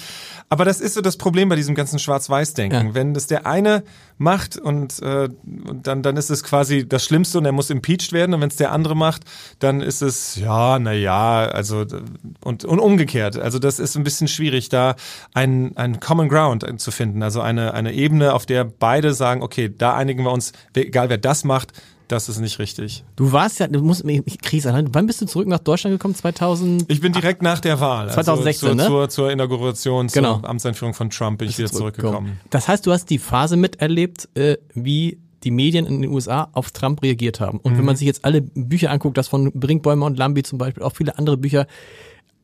[0.52, 2.88] Aber das ist so das Problem bei diesem ganzen Schwarz-Weiß-Denken.
[2.88, 2.94] Ja.
[2.94, 3.84] Wenn das der eine
[4.18, 8.34] macht und, äh, dann, dann ist es quasi das Schlimmste und er muss impeached werden.
[8.34, 9.22] Und wenn es der andere macht,
[9.60, 11.86] dann ist es, ja, na ja, also,
[12.44, 13.38] und, und umgekehrt.
[13.38, 14.96] Also das ist ein bisschen schwierig, da
[15.32, 17.22] einen, einen Common Ground zu finden.
[17.22, 21.18] Also eine, eine Ebene, auf der beide sagen, okay, da einigen wir uns, egal wer
[21.18, 21.72] das macht, macht,
[22.12, 23.04] das ist nicht richtig.
[23.16, 24.88] Du warst ja, du musst, ich krieg's an.
[24.92, 26.14] Wann bist du zurück nach Deutschland gekommen?
[26.14, 26.84] 2000?
[26.88, 28.10] Ich bin direkt nach der Wahl.
[28.10, 28.86] 2016, also zur, ne?
[28.86, 30.38] Zur, zur Inauguration, genau.
[30.40, 32.38] zur Amtseinführung von Trump bin ich wieder zurückgekommen.
[32.50, 36.70] Das heißt, du hast die Phase miterlebt, äh, wie die Medien in den USA auf
[36.70, 37.58] Trump reagiert haben.
[37.58, 37.78] Und mhm.
[37.78, 40.94] wenn man sich jetzt alle Bücher anguckt, das von Brinkbäumer und Lambi zum Beispiel, auch
[40.94, 41.66] viele andere Bücher,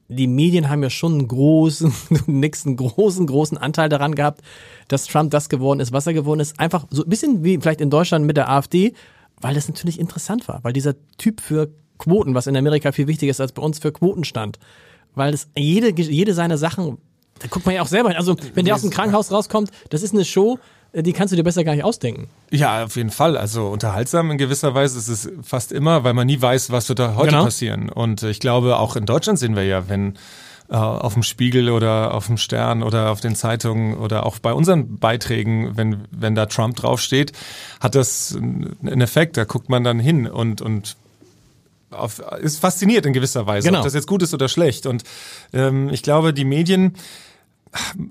[0.08, 1.92] die Medien haben ja schon einen großen,
[2.26, 4.40] nächsten großen, großen Anteil daran gehabt,
[4.88, 6.58] dass Trump das geworden ist, was er geworden ist.
[6.58, 8.94] Einfach so ein bisschen wie vielleicht in Deutschland mit der AfD,
[9.40, 13.30] weil das natürlich interessant war, weil dieser Typ für Quoten, was in Amerika viel wichtiger
[13.30, 14.58] ist als bei uns für Quoten stand,
[15.14, 16.98] weil das jede, jede seiner Sachen,
[17.40, 18.18] da guckt man ja auch selber hin.
[18.18, 20.58] Also, wenn der aus dem Krankenhaus rauskommt, das ist eine Show,
[20.92, 22.28] äh, die kannst du dir besser gar nicht ausdenken.
[22.50, 23.36] Ja, auf jeden Fall.
[23.36, 26.98] Also unterhaltsam in gewisser Weise ist es fast immer, weil man nie weiß, was wird
[26.98, 27.44] da heute genau.
[27.44, 27.90] passieren.
[27.90, 30.14] Und ich glaube, auch in Deutschland sehen wir ja, wenn
[30.68, 34.98] auf dem Spiegel oder auf dem Stern oder auf den Zeitungen oder auch bei unseren
[34.98, 37.32] Beiträgen, wenn, wenn da Trump draufsteht,
[37.80, 39.36] hat das einen Effekt.
[39.36, 40.96] Da guckt man dann hin und, und
[41.90, 43.78] auf, ist fasziniert in gewisser Weise, genau.
[43.78, 44.84] ob das jetzt gut ist oder schlecht.
[44.86, 45.04] Und
[45.52, 46.94] ähm, ich glaube, die Medien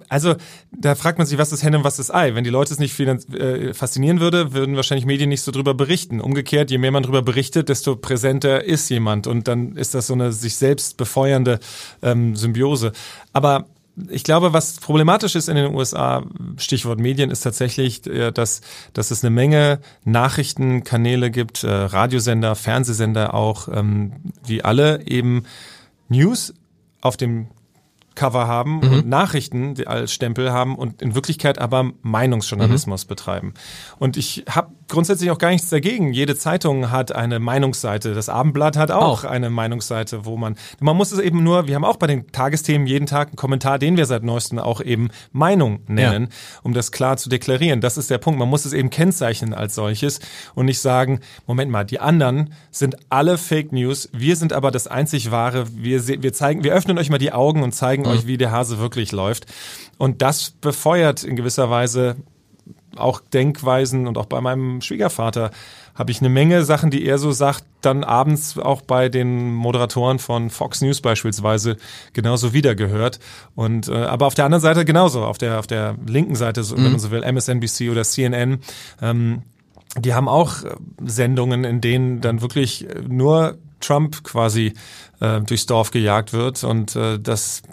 [0.10, 0.36] Also
[0.72, 2.36] da fragt man sich, was ist Henne und was ist Ei.
[2.36, 6.22] Wenn die Leute es nicht äh, faszinieren würde, würden wahrscheinlich Medien nicht so drüber berichten.
[6.22, 10.14] Umgekehrt, je mehr man drüber berichtet, desto präsenter ist jemand und dann ist das so
[10.14, 11.60] eine sich selbst befeuernde
[12.01, 12.91] ähm, Symbiose.
[13.34, 13.66] Aber
[14.10, 16.24] ich glaube, was problematisch ist in den USA,
[16.58, 18.62] Stichwort Medien, ist tatsächlich, äh, dass,
[18.93, 24.14] dass es eine Menge Nachrichtenkanäle gibt, äh, Radiosender, Fernsehsender auch, ähm,
[24.47, 25.43] die alle eben
[26.10, 26.53] News
[27.01, 27.47] auf dem
[28.18, 28.91] Cover haben mhm.
[28.91, 33.07] und Nachrichten als Stempel haben und in Wirklichkeit aber Meinungsjournalismus mhm.
[33.07, 33.53] betreiben.
[33.99, 36.14] Und ich habe grundsätzlich auch gar nichts dagegen.
[36.14, 38.14] Jede Zeitung hat eine Meinungsseite.
[38.14, 41.76] Das Abendblatt hat auch, auch, eine Meinungsseite, wo man, man muss es eben nur, wir
[41.76, 45.10] haben auch bei den Tagesthemen jeden Tag einen Kommentar, den wir seit neuestem auch eben
[45.32, 46.60] Meinung nennen, ja.
[46.64, 47.82] um das klar zu deklarieren.
[47.82, 48.40] Das ist der Punkt.
[48.40, 50.20] Man muss es eben kennzeichnen als solches
[50.56, 54.10] und nicht sagen, Moment mal, die anderen sind alle Fake News.
[54.14, 55.66] Wir sind aber das einzig wahre.
[55.76, 58.10] Wir, wir zeigen, wir öffnen euch mal die Augen und zeigen mhm.
[58.10, 59.46] euch, wie der Hase wirklich läuft.
[59.98, 62.18] Und das befeuert in gewisser Weise
[62.98, 65.52] auch Denkweisen und auch bei meinem Schwiegervater
[65.95, 70.20] habe ich eine Menge Sachen, die er so sagt, dann abends auch bei den Moderatoren
[70.20, 71.78] von Fox News beispielsweise
[72.14, 73.20] genauso wiedergehört.
[73.56, 76.76] Und äh, aber auf der anderen Seite genauso, auf der auf der linken Seite, so,
[76.76, 76.84] mhm.
[76.84, 78.60] wenn man so will, MSNBC oder CNN.
[79.02, 79.41] Ähm,
[79.98, 80.76] die haben auch äh,
[81.06, 84.74] Sendungen, in denen dann wirklich nur Trump quasi
[85.20, 87.64] äh, durchs Dorf gejagt wird und äh, das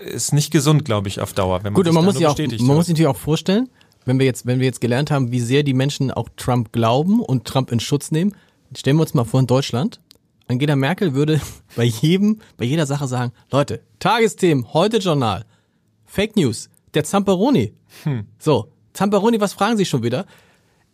[0.00, 1.58] ist nicht gesund, glaube ich, auf Dauer.
[1.58, 3.68] Wenn man Gut, und man muss sich auch, man muss sich natürlich auch vorstellen,
[4.04, 7.20] wenn wir jetzt, wenn wir jetzt gelernt haben, wie sehr die Menschen auch Trump glauben
[7.20, 8.34] und Trump in Schutz nehmen,
[8.76, 10.00] stellen wir uns mal vor in Deutschland.
[10.46, 11.40] Angela Merkel würde
[11.76, 15.44] bei jedem, bei jeder Sache sagen, Leute, Tagesthemen, heute Journal,
[16.04, 17.72] Fake News, der Zamperoni.
[18.04, 18.26] Hm.
[18.38, 20.26] So, Zamperoni, was fragen Sie schon wieder?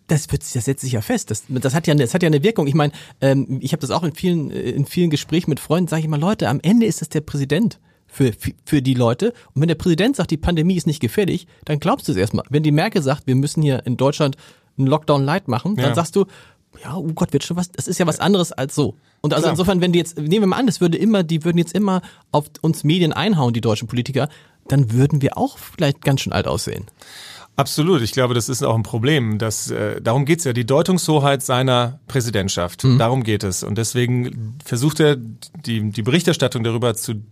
[0.06, 1.30] Das wird, das setzt sich ja fest.
[1.30, 2.66] Das, das hat ja, das hat ja eine Wirkung.
[2.66, 5.86] Ich meine, ähm, ich habe das auch in vielen, in vielen Gesprächen mit Freunden.
[5.86, 7.78] Sage ich immer, Leute, am Ende ist es der Präsident
[8.10, 8.32] für,
[8.64, 9.32] für die Leute.
[9.54, 12.44] Und wenn der Präsident sagt, die Pandemie ist nicht gefährlich, dann glaubst du es erstmal.
[12.50, 14.36] Wenn die Merkel sagt, wir müssen hier in Deutschland
[14.78, 15.94] einen Lockdown light machen, dann ja.
[15.94, 16.26] sagst du,
[16.82, 18.96] ja, oh Gott, wird schon was, das ist ja was anderes als so.
[19.20, 19.52] Und also Klar.
[19.52, 22.00] insofern, wenn die jetzt, nehmen wir mal an, das würde immer, die würden jetzt immer
[22.32, 24.28] auf uns Medien einhauen, die deutschen Politiker,
[24.68, 26.86] dann würden wir auch vielleicht ganz schön alt aussehen.
[27.56, 28.00] Absolut.
[28.00, 29.38] Ich glaube, das ist auch ein Problem.
[29.38, 32.84] Dass, äh, darum geht's ja, die Deutungshoheit seiner Präsidentschaft.
[32.84, 32.98] Mhm.
[32.98, 33.62] Darum geht es.
[33.62, 37.22] Und deswegen versucht er, die, die Berichterstattung darüber zu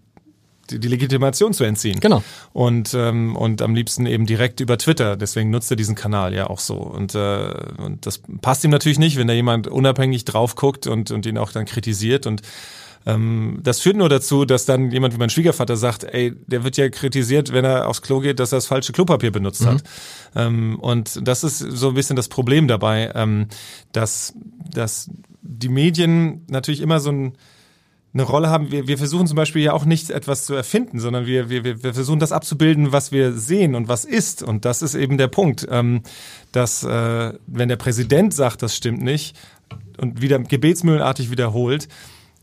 [0.71, 2.01] die, Legitimation zu entziehen.
[2.01, 2.23] Genau.
[2.53, 5.17] Und, ähm, und am liebsten eben direkt über Twitter.
[5.17, 6.77] Deswegen nutzt er diesen Kanal ja auch so.
[6.77, 11.11] Und, äh, und das passt ihm natürlich nicht, wenn da jemand unabhängig drauf guckt und,
[11.11, 12.27] und ihn auch dann kritisiert.
[12.27, 12.43] Und
[13.07, 16.77] ähm, das führt nur dazu, dass dann jemand wie mein Schwiegervater sagt, ey, der wird
[16.77, 19.67] ja kritisiert, wenn er aufs Klo geht, dass er das falsche Klopapier benutzt mhm.
[19.67, 19.83] hat.
[20.37, 23.47] Ähm, und das ist so ein bisschen das Problem dabei, ähm,
[23.93, 24.35] dass,
[24.71, 25.11] dass
[25.41, 27.33] die Medien natürlich immer so ein
[28.15, 28.71] eine Rolle haben.
[28.71, 31.95] Wir, wir versuchen zum Beispiel ja auch nicht etwas zu erfinden, sondern wir, wir, wir
[31.95, 34.43] versuchen das abzubilden, was wir sehen und was ist.
[34.43, 36.03] Und das ist eben der Punkt, ähm,
[36.53, 39.37] dass äh, wenn der Präsident sagt, das stimmt nicht
[39.99, 41.89] und wieder gebetsmühlenartig wiederholt,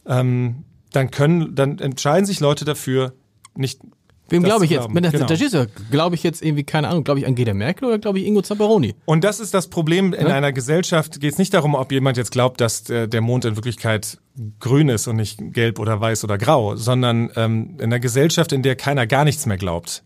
[0.06, 3.14] ähm, dann können, dann entscheiden sich Leute dafür,
[3.56, 3.82] nicht
[4.28, 4.88] Wem glaube ich jetzt?
[4.92, 5.28] Wenn das genau.
[5.28, 8.42] der glaube ich jetzt irgendwie, keine Ahnung, glaube ich Angela Merkel oder glaube ich Ingo
[8.42, 8.96] Zamperoni?
[9.06, 10.34] Und das ist das Problem in ja?
[10.34, 11.20] einer Gesellschaft.
[11.22, 14.18] Geht es nicht darum, ob jemand jetzt glaubt, dass der Mond in Wirklichkeit
[14.60, 18.64] grün ist und nicht gelb oder weiß oder grau, sondern ähm, in einer Gesellschaft, in
[18.64, 20.04] der keiner gar nichts mehr glaubt,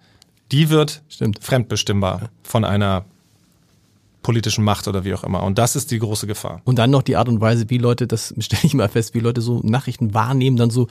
[0.51, 1.43] die wird Stimmt.
[1.43, 3.05] fremdbestimmbar von einer
[4.21, 5.43] politischen Macht oder wie auch immer.
[5.43, 6.61] Und das ist die große Gefahr.
[6.65, 9.19] Und dann noch die Art und Weise, wie Leute, das stelle ich mal fest, wie
[9.19, 10.87] Leute so Nachrichten wahrnehmen, dann so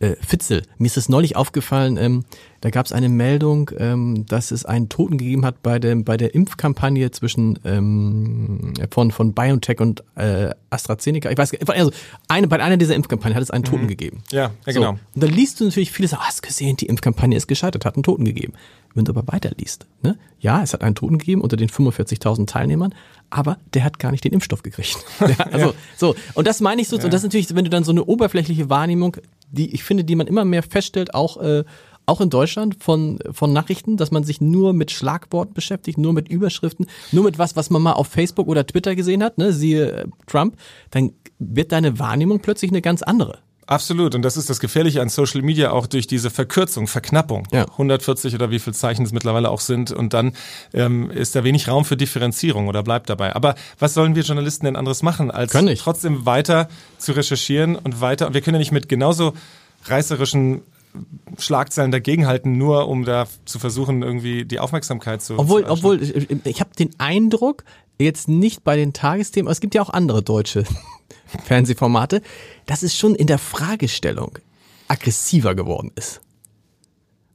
[0.00, 0.62] äh, Fitzel.
[0.78, 2.24] Mir ist es neulich aufgefallen, ähm,
[2.60, 6.16] da gab es eine Meldung, ähm, dass es einen Toten gegeben hat bei, dem, bei
[6.16, 11.30] der Impfkampagne zwischen ähm, von, von BioNTech und äh, AstraZeneca.
[11.30, 11.92] Ich weiß also
[12.28, 13.88] eine, bei einer dieser Impfkampagnen hat es einen Toten mhm.
[13.88, 14.22] gegeben.
[14.30, 14.92] Ja, ja genau.
[14.92, 14.98] So.
[15.14, 18.02] Und da liest du natürlich vieles, ah, hast gesehen, die Impfkampagne ist gescheitert, hat einen
[18.02, 18.54] Toten gegeben.
[18.94, 20.16] Wenn du aber weiterliest, ne?
[20.40, 22.94] ja, es hat einen Toten gegeben unter den 45.000 Teilnehmern,
[23.28, 24.96] aber der hat gar nicht den Impfstoff gekriegt.
[25.20, 25.74] ja, also, ja.
[25.96, 26.16] so.
[26.34, 27.04] Und das meine ich so, ja.
[27.04, 29.18] und das ist natürlich, wenn du dann so eine oberflächliche Wahrnehmung,
[29.50, 31.64] die ich finde, die man immer mehr feststellt, auch, äh,
[32.06, 36.28] auch in Deutschland von, von Nachrichten, dass man sich nur mit Schlagworten beschäftigt, nur mit
[36.28, 39.90] Überschriften, nur mit was, was man mal auf Facebook oder Twitter gesehen hat, ne, siehe
[39.90, 40.56] äh, Trump,
[40.90, 43.40] dann wird deine Wahrnehmung plötzlich eine ganz andere.
[43.66, 44.14] Absolut.
[44.14, 47.48] Und das ist das Gefährliche an Social Media auch durch diese Verkürzung, Verknappung.
[47.52, 47.64] Ja.
[47.64, 49.90] 140 oder wie viel Zeichen es mittlerweile auch sind.
[49.90, 50.32] Und dann
[50.72, 53.34] ähm, ist da wenig Raum für Differenzierung oder bleibt dabei.
[53.34, 58.28] Aber was sollen wir Journalisten denn anderes machen, als trotzdem weiter zu recherchieren und weiter?
[58.28, 59.34] Und wir können ja nicht mit genauso
[59.84, 60.62] reißerischen
[61.38, 65.38] Schlagzeilen dagegenhalten, nur um da zu versuchen, irgendwie die Aufmerksamkeit zu.
[65.38, 67.64] Obwohl, zu obwohl ich, ich habe den Eindruck,
[67.98, 70.64] jetzt nicht bei den Tagesthemen, aber es gibt ja auch andere deutsche
[71.44, 72.22] Fernsehformate,
[72.66, 74.38] dass es schon in der Fragestellung
[74.88, 76.20] aggressiver geworden ist.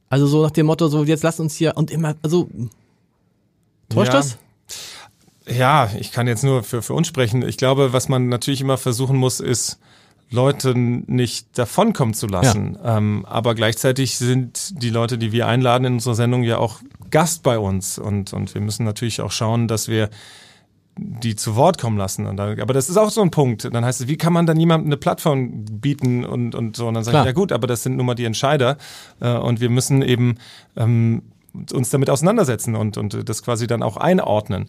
[0.08, 2.48] Also so nach dem Motto, so jetzt lasst uns hier und immer, also
[3.88, 4.18] täuscht Ja.
[4.18, 4.38] das?
[5.46, 7.42] Ja, ich kann jetzt nur für, für uns sprechen.
[7.46, 9.78] Ich glaube, was man natürlich immer versuchen muss, ist,
[10.30, 12.78] Leute nicht davonkommen zu lassen.
[12.82, 16.80] Ähm, aber gleichzeitig sind die Leute, die wir einladen in unserer Sendung, ja auch
[17.10, 17.98] Gast bei uns.
[17.98, 20.08] Und, und wir müssen natürlich auch schauen, dass wir
[20.96, 22.36] die zu Wort kommen lassen.
[22.36, 23.72] Dann, aber das ist auch so ein Punkt.
[23.72, 26.88] Dann heißt es, wie kann man dann jemandem eine Plattform bieten und, und so.
[26.88, 28.76] Und dann sage ich, ja gut, aber das sind nun mal die Entscheider.
[29.20, 30.36] Äh, und wir müssen eben
[30.76, 31.22] ähm,
[31.72, 34.68] uns damit auseinandersetzen und, und das quasi dann auch einordnen.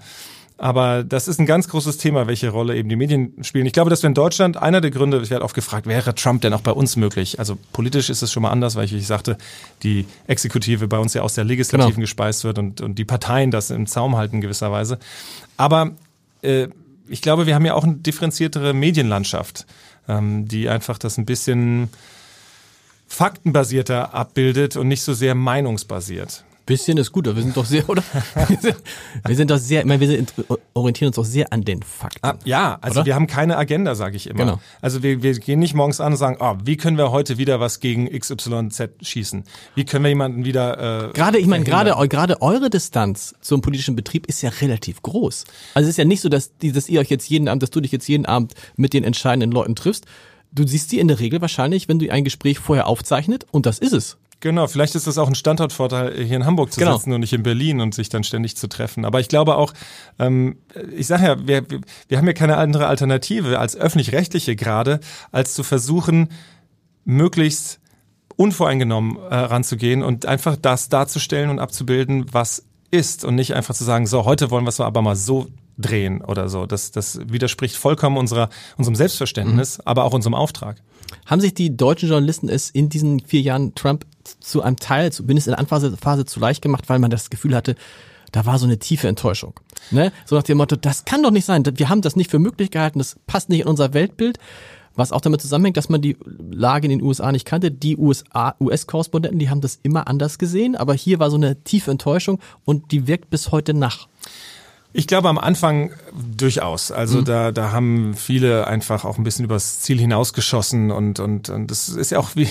[0.57, 3.65] Aber das ist ein ganz großes Thema, welche Rolle eben die Medien spielen.
[3.65, 6.41] Ich glaube, dass wir in Deutschland, einer der Gründe, ich werde oft gefragt, wäre Trump
[6.41, 7.39] denn auch bei uns möglich?
[7.39, 9.37] Also politisch ist es schon mal anders, weil ich, ich sagte,
[9.81, 12.01] die Exekutive bei uns ja aus der Legislativen Genau.
[12.01, 14.99] gespeist wird und, und die Parteien das im Zaum halten in gewisser Weise.
[15.57, 15.91] Aber
[16.43, 16.69] äh,
[17.07, 19.65] ich glaube, wir haben ja auch eine differenziertere Medienlandschaft,
[20.07, 21.89] ähm, die einfach das ein bisschen
[23.07, 26.43] faktenbasierter abbildet und nicht so sehr meinungsbasiert.
[26.65, 28.03] Bisschen ist gut, aber wir sind doch sehr, oder?
[28.47, 28.75] Wir sind,
[29.25, 30.33] wir sind doch sehr, ich meine, wir sind,
[30.73, 32.25] orientieren uns doch sehr an den Fakten.
[32.25, 33.05] Ah, ja, also Oder?
[33.07, 34.39] wir haben keine Agenda, sage ich immer.
[34.39, 34.59] Genau.
[34.81, 37.59] Also wir, wir gehen nicht morgens an und sagen, oh, wie können wir heute wieder
[37.59, 39.43] was gegen XYZ schießen?
[39.75, 43.95] Wie können wir jemanden wieder äh, Gerade, ich meine, gerade, gerade eure Distanz zum politischen
[43.95, 45.45] Betrieb ist ja relativ groß.
[45.73, 47.71] Also es ist ja nicht so, dass, die, dass ihr euch jetzt jeden Abend, dass
[47.71, 50.05] du dich jetzt jeden Abend mit den entscheidenden Leuten triffst.
[50.51, 53.79] Du siehst die in der Regel wahrscheinlich, wenn du ein Gespräch vorher aufzeichnet und das
[53.79, 54.17] ist es.
[54.43, 56.97] Genau, vielleicht ist das auch ein Standortvorteil, hier in Hamburg zu Genau.
[56.97, 59.05] sitzen und nicht in Berlin und sich dann ständig zu treffen.
[59.05, 59.71] Aber ich glaube auch,
[60.19, 60.57] ähm,
[60.93, 61.65] ich sage ja, wir,
[62.09, 64.99] wir- haben ja keine andere Alternative als öffentlich-rechtliche gerade,
[65.31, 66.27] als zu versuchen,
[67.05, 67.79] möglichst
[68.35, 73.85] unvoreingenommen äh, ranzugehen und einfach das darzustellen und abzubilden, was ist und nicht einfach zu
[73.85, 76.65] sagen, so, heute wollen wir es aber mal so drehen oder so.
[76.65, 80.81] Das, das widerspricht vollkommen unserer, unserem Selbstverständnis, aber auch unserem Auftrag.
[81.25, 84.05] Haben sich die deutschen Journalisten es in diesen vier Jahren Trump
[84.39, 87.55] zu einem Teil, zumindest in der Anphase Phase zu leicht gemacht, weil man das Gefühl
[87.55, 87.75] hatte,
[88.31, 89.53] da war so eine tiefe Enttäuschung.
[89.91, 90.11] Ne?
[90.25, 91.63] So nach dem Motto, das kann doch nicht sein.
[91.75, 94.39] Wir haben das nicht für möglich gehalten, das passt nicht in unser Weltbild.
[94.95, 96.15] Was auch damit zusammenhängt, dass man die
[96.51, 97.71] Lage in den USA nicht kannte.
[97.71, 101.89] Die USA, US-Korrespondenten, die haben das immer anders gesehen, aber hier war so eine tiefe
[101.89, 104.07] Enttäuschung und die wirkt bis heute nach.
[104.95, 105.91] Ich glaube am Anfang
[106.37, 106.91] durchaus.
[106.91, 107.25] Also Mhm.
[107.25, 111.89] da, da haben viele einfach auch ein bisschen übers Ziel hinausgeschossen und, und, und das
[111.89, 112.47] ist ja auch, wie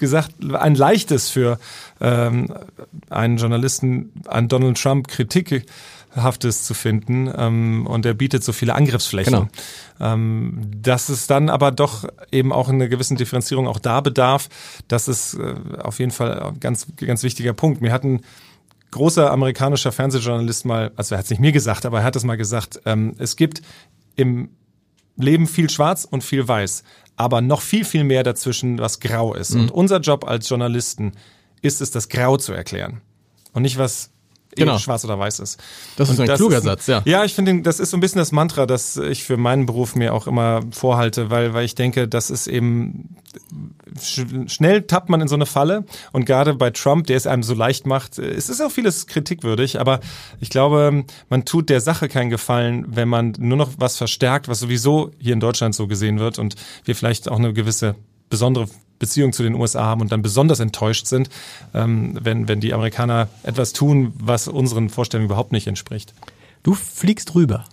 [0.00, 1.60] gesagt, ein leichtes für
[2.00, 2.52] ähm,
[3.08, 9.32] einen Journalisten an Donald Trump Kritikhaftes zu finden ähm, und er bietet so viele Angriffsflächen.
[9.32, 9.48] Genau.
[10.00, 14.48] Ähm, dass es dann aber doch eben auch eine gewissen Differenzierung auch da bedarf,
[14.88, 17.80] das ist äh, auf jeden Fall ein ganz, ganz wichtiger Punkt.
[17.80, 18.22] Wir hatten
[18.90, 22.24] großer amerikanischer Fernsehjournalist mal, also er hat es nicht mir gesagt, aber er hat es
[22.24, 23.62] mal gesagt, ähm, es gibt
[24.16, 24.50] im
[25.16, 26.82] Leben viel schwarz und viel weiß,
[27.20, 29.54] aber noch viel, viel mehr dazwischen, was grau ist.
[29.54, 29.60] Mhm.
[29.60, 31.12] Und unser Job als Journalisten
[31.60, 33.02] ist es, das Grau zu erklären.
[33.52, 34.10] Und nicht, was
[34.56, 34.78] Genau.
[34.78, 35.60] schwarz oder weiß ist.
[35.96, 37.02] Das ist ein kluger Satz, ja.
[37.04, 39.94] Ja, ich finde, das ist so ein bisschen das Mantra, das ich für meinen Beruf
[39.94, 43.16] mir auch immer vorhalte, weil, weil ich denke, das ist eben
[44.00, 47.42] sch schnell tappt man in so eine Falle und gerade bei Trump, der es einem
[47.42, 50.00] so leicht macht, es ist auch vieles kritikwürdig, aber
[50.40, 54.58] ich glaube, man tut der Sache keinen Gefallen, wenn man nur noch was verstärkt, was
[54.60, 57.94] sowieso hier in Deutschland so gesehen wird und wir vielleicht auch eine gewisse
[58.28, 58.66] besondere
[59.00, 61.28] Beziehung zu den USA haben und dann besonders enttäuscht sind,
[61.74, 66.14] ähm, wenn, wenn die Amerikaner etwas tun, was unseren Vorstellungen überhaupt nicht entspricht.
[66.62, 67.64] Du fliegst rüber.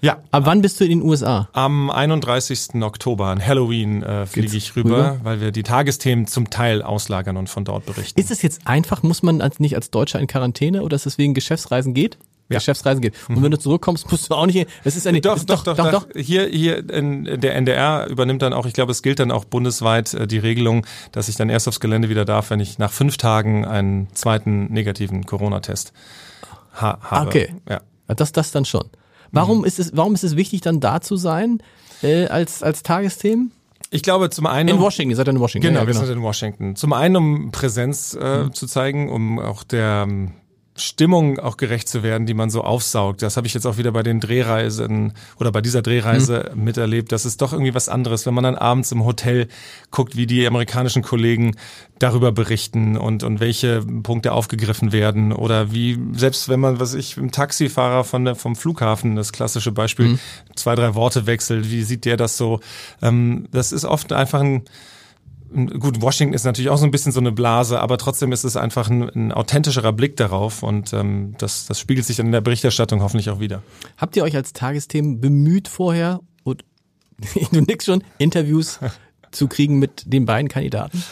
[0.00, 1.48] Ja, Ab wann bist du in den USA?
[1.52, 2.82] am 31.
[2.82, 5.20] Oktober, an Halloween, äh, fliege ich rüber, rüber?
[5.24, 8.20] weil wir die Tagesthemen zum Teil auslagern und von dort berichten.
[8.20, 11.18] Ist es jetzt einfach, muss man als, nicht als Deutscher in Quarantäne oder ist es
[11.18, 12.16] wegen Geschäftsreisen geht?
[12.48, 12.54] Ja.
[12.56, 12.58] Mhm.
[12.58, 13.14] Geschäftsreisen geht.
[13.28, 15.76] Und wenn du zurückkommst, musst du auch nicht, es ist eine, Doch, ist doch, doch,
[15.76, 19.30] doch, doch, Hier, hier in der NDR übernimmt dann auch, ich glaube, es gilt dann
[19.30, 22.78] auch bundesweit äh, die Regelung, dass ich dann erst aufs Gelände wieder darf, wenn ich
[22.78, 25.92] nach fünf Tagen einen zweiten negativen Corona-Test
[26.74, 27.26] ha habe.
[27.26, 27.54] Okay.
[27.68, 27.80] Ja.
[28.06, 28.84] Das, das dann schon.
[28.84, 28.88] Mhm.
[29.32, 31.62] Warum ist es, warum ist es wichtig, dann da zu sein,
[32.02, 33.52] äh, als, als Tagesthemen?
[33.90, 34.68] Ich glaube, zum einen.
[34.68, 35.68] In Washington, ihr seid in Washington.
[35.68, 36.76] Genau, ja, wir sind in Washington.
[36.76, 40.32] Zum einen, um Präsenz äh, zu zeigen, um auch der ähm,
[40.78, 43.22] Stimmung auch gerecht zu werden, die man so aufsaugt.
[43.22, 47.12] Das habe ich jetzt auch wieder bei den Drehreisen oder bei dieser Drehreise miterlebt.
[47.12, 49.48] Das ist doch irgendwie was anderes, wenn man dann abends im Hotel
[49.90, 51.56] guckt, wie die amerikanischen Kollegen
[51.98, 57.16] darüber berichten und, und welche Punkte aufgegriffen werden oder wie, selbst wenn man, was ich,
[57.16, 60.18] im Taxifahrer von der, vom Flughafen, das klassische Beispiel,
[60.54, 62.60] zwei, drei Worte wechselt, wie sieht der das so?
[63.02, 64.62] Ähm, das ist oft einfach ein,
[65.50, 68.56] Gut, Washington ist natürlich auch so ein bisschen so eine Blase, aber trotzdem ist es
[68.56, 72.42] einfach ein, ein authentischerer Blick darauf und ähm, das, das spiegelt sich dann in der
[72.42, 73.62] Berichterstattung hoffentlich auch wieder.
[73.96, 76.64] Habt ihr euch als Tagesthemen bemüht vorher und
[77.52, 78.78] du nix schon Interviews
[79.30, 81.02] zu kriegen mit den beiden Kandidaten?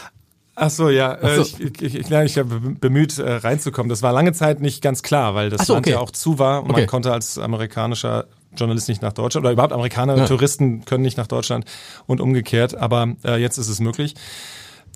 [0.58, 1.14] Ach so, ja.
[1.14, 1.42] Äh, so.
[1.42, 3.90] Ich, ich, ich, ich habe bemüht, äh, reinzukommen.
[3.90, 5.94] Das war lange Zeit nicht ganz klar, weil das so, Land okay.
[5.94, 6.80] ja auch zu war und okay.
[6.80, 8.26] man konnte als amerikanischer
[8.56, 10.26] Journalist nicht nach Deutschland oder überhaupt Amerikaner, ja.
[10.26, 11.66] Touristen können nicht nach Deutschland
[12.06, 12.74] und umgekehrt.
[12.74, 14.14] Aber äh, jetzt ist es möglich.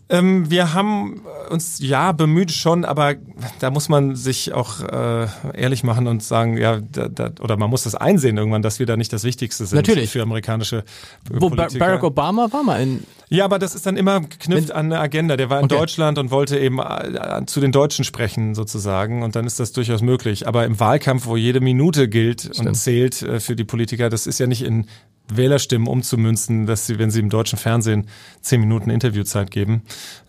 [0.08, 3.14] Ähm, wir haben uns ja bemüht schon, aber
[3.60, 7.70] da muss man sich auch äh, ehrlich machen und sagen, ja, da, da, oder man
[7.70, 10.10] muss das einsehen irgendwann, dass wir da nicht das Wichtigste sind Natürlich.
[10.10, 10.84] für amerikanische
[11.30, 11.78] Wo Politiker.
[11.78, 13.04] Barack Obama war mal in.
[13.32, 15.36] Ja, aber das ist dann immer geknüpft an eine Agenda.
[15.36, 15.76] Der war in okay.
[15.76, 20.02] Deutschland und wollte eben äh, zu den Deutschen sprechen sozusagen und dann ist das durchaus
[20.02, 20.48] möglich.
[20.48, 22.68] Aber im Wahlkampf, wo jede Minute gilt Stimmt.
[22.68, 24.86] und zählt äh, für die Politiker, das ist ja nicht in
[25.28, 28.08] Wählerstimmen umzumünzen, dass sie, wenn sie im deutschen Fernsehen
[28.40, 29.82] zehn Minuten Interviewzeit geben.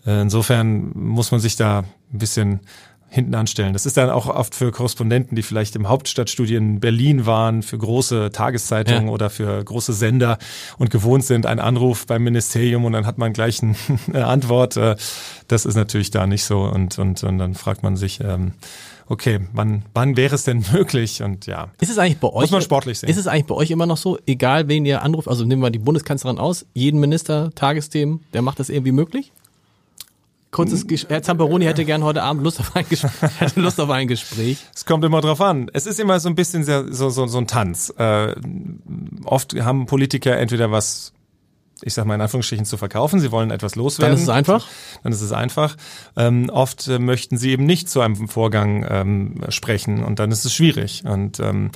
[0.06, 2.60] Äh, insofern muss man sich da ein bisschen
[3.12, 3.74] hinten anstellen.
[3.74, 7.76] Das ist dann auch oft für Korrespondenten, die vielleicht im Hauptstadtstudio in Berlin waren, für
[7.76, 9.12] große Tageszeitungen ja.
[9.12, 10.38] oder für große Sender
[10.78, 13.60] und gewohnt sind, ein Anruf beim Ministerium und dann hat man gleich
[14.08, 14.78] eine Antwort.
[14.78, 14.96] Äh,
[15.46, 18.52] das ist natürlich da nicht so und, und, und dann fragt man sich, ähm,
[19.08, 21.22] okay, wann, wann wäre es denn möglich?
[21.22, 21.68] Und ja.
[21.82, 22.40] Ist es eigentlich bei euch?
[22.40, 23.10] Muss man sportlich sehen.
[23.10, 25.70] Ist es eigentlich bei euch immer noch so, egal wen ihr anruft, also nehmen wir
[25.70, 29.32] die Bundeskanzlerin aus, jeden Minister, Tagesthemen, der macht das irgendwie möglich?
[30.52, 31.10] Kurzes Gespräch.
[31.10, 33.10] Herr Zamperoni hätte gern heute Abend Lust auf ein Gespräch.
[33.40, 34.58] hätte Lust auf ein Gespräch.
[34.74, 35.70] Es kommt immer drauf an.
[35.72, 37.92] Es ist immer so ein bisschen so, so, so ein Tanz.
[37.96, 38.34] Äh,
[39.24, 41.14] oft haben Politiker entweder was
[41.84, 43.18] ich sag mal in Anführungsstrichen zu verkaufen.
[43.18, 44.12] Sie wollen etwas loswerden.
[44.12, 44.68] Dann ist es einfach.
[45.02, 45.76] Dann ist es einfach.
[46.16, 50.44] Ähm, oft äh, möchten sie eben nicht zu einem Vorgang ähm, sprechen und dann ist
[50.44, 51.02] es schwierig.
[51.04, 51.72] Und ähm,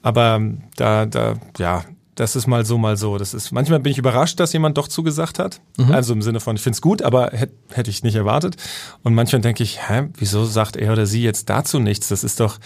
[0.00, 0.40] aber
[0.76, 1.84] da, da, ja,
[2.20, 3.16] das ist mal so, mal so.
[3.16, 5.62] Das ist manchmal bin ich überrascht, dass jemand doch zugesagt hat.
[5.78, 5.90] Mhm.
[5.90, 8.56] Also im Sinne von, ich find's gut, aber hätte hätt ich nicht erwartet.
[9.02, 12.08] Und manchmal denke ich, hä, wieso sagt er oder sie jetzt dazu nichts?
[12.08, 12.58] Das ist doch,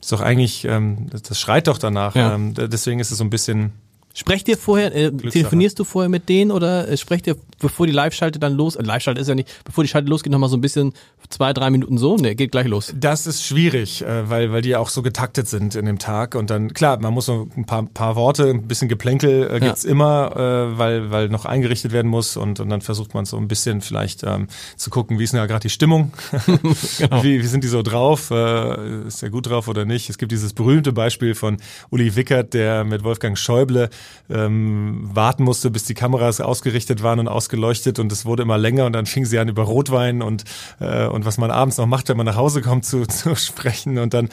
[0.00, 2.16] ist doch eigentlich, ähm, das, das schreit doch danach.
[2.16, 2.34] Ja.
[2.34, 3.74] Ähm, deswegen ist es so ein bisschen
[4.18, 7.92] Sprecht ihr vorher, äh, telefonierst du vorher mit denen oder äh, sprecht ihr, bevor die
[7.92, 10.62] Live-Schalte dann los, äh, Live-Schalte ist ja nicht, bevor die Schalte losgeht, nochmal so ein
[10.62, 10.94] bisschen
[11.28, 12.16] zwei, drei Minuten so?
[12.16, 12.94] Ne, geht gleich los.
[12.96, 16.48] Das ist schwierig, äh, weil, weil die auch so getaktet sind in dem Tag und
[16.48, 19.90] dann, klar, man muss so ein paar, paar Worte, ein bisschen Geplänkel äh, gibt's ja.
[19.90, 23.48] immer, äh, weil, weil noch eingerichtet werden muss und, und dann versucht man so ein
[23.48, 24.46] bisschen vielleicht ähm,
[24.78, 26.12] zu gucken, wie ist denn da gerade die Stimmung?
[26.46, 27.22] genau.
[27.22, 28.30] wie, wie sind die so drauf?
[28.30, 30.08] Äh, ist der gut drauf oder nicht?
[30.08, 31.58] Es gibt dieses berühmte Beispiel von
[31.90, 33.90] Uli Wickert, der mit Wolfgang Schäuble
[34.28, 38.86] ähm, warten musste, bis die Kameras ausgerichtet waren und ausgeleuchtet und es wurde immer länger
[38.86, 40.44] und dann fing sie an über Rotwein und
[40.80, 43.98] äh, und was man abends noch macht, wenn man nach Hause kommt zu, zu sprechen.
[43.98, 44.28] Und dann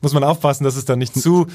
[0.00, 1.46] muss man aufpassen, dass es dann nicht zu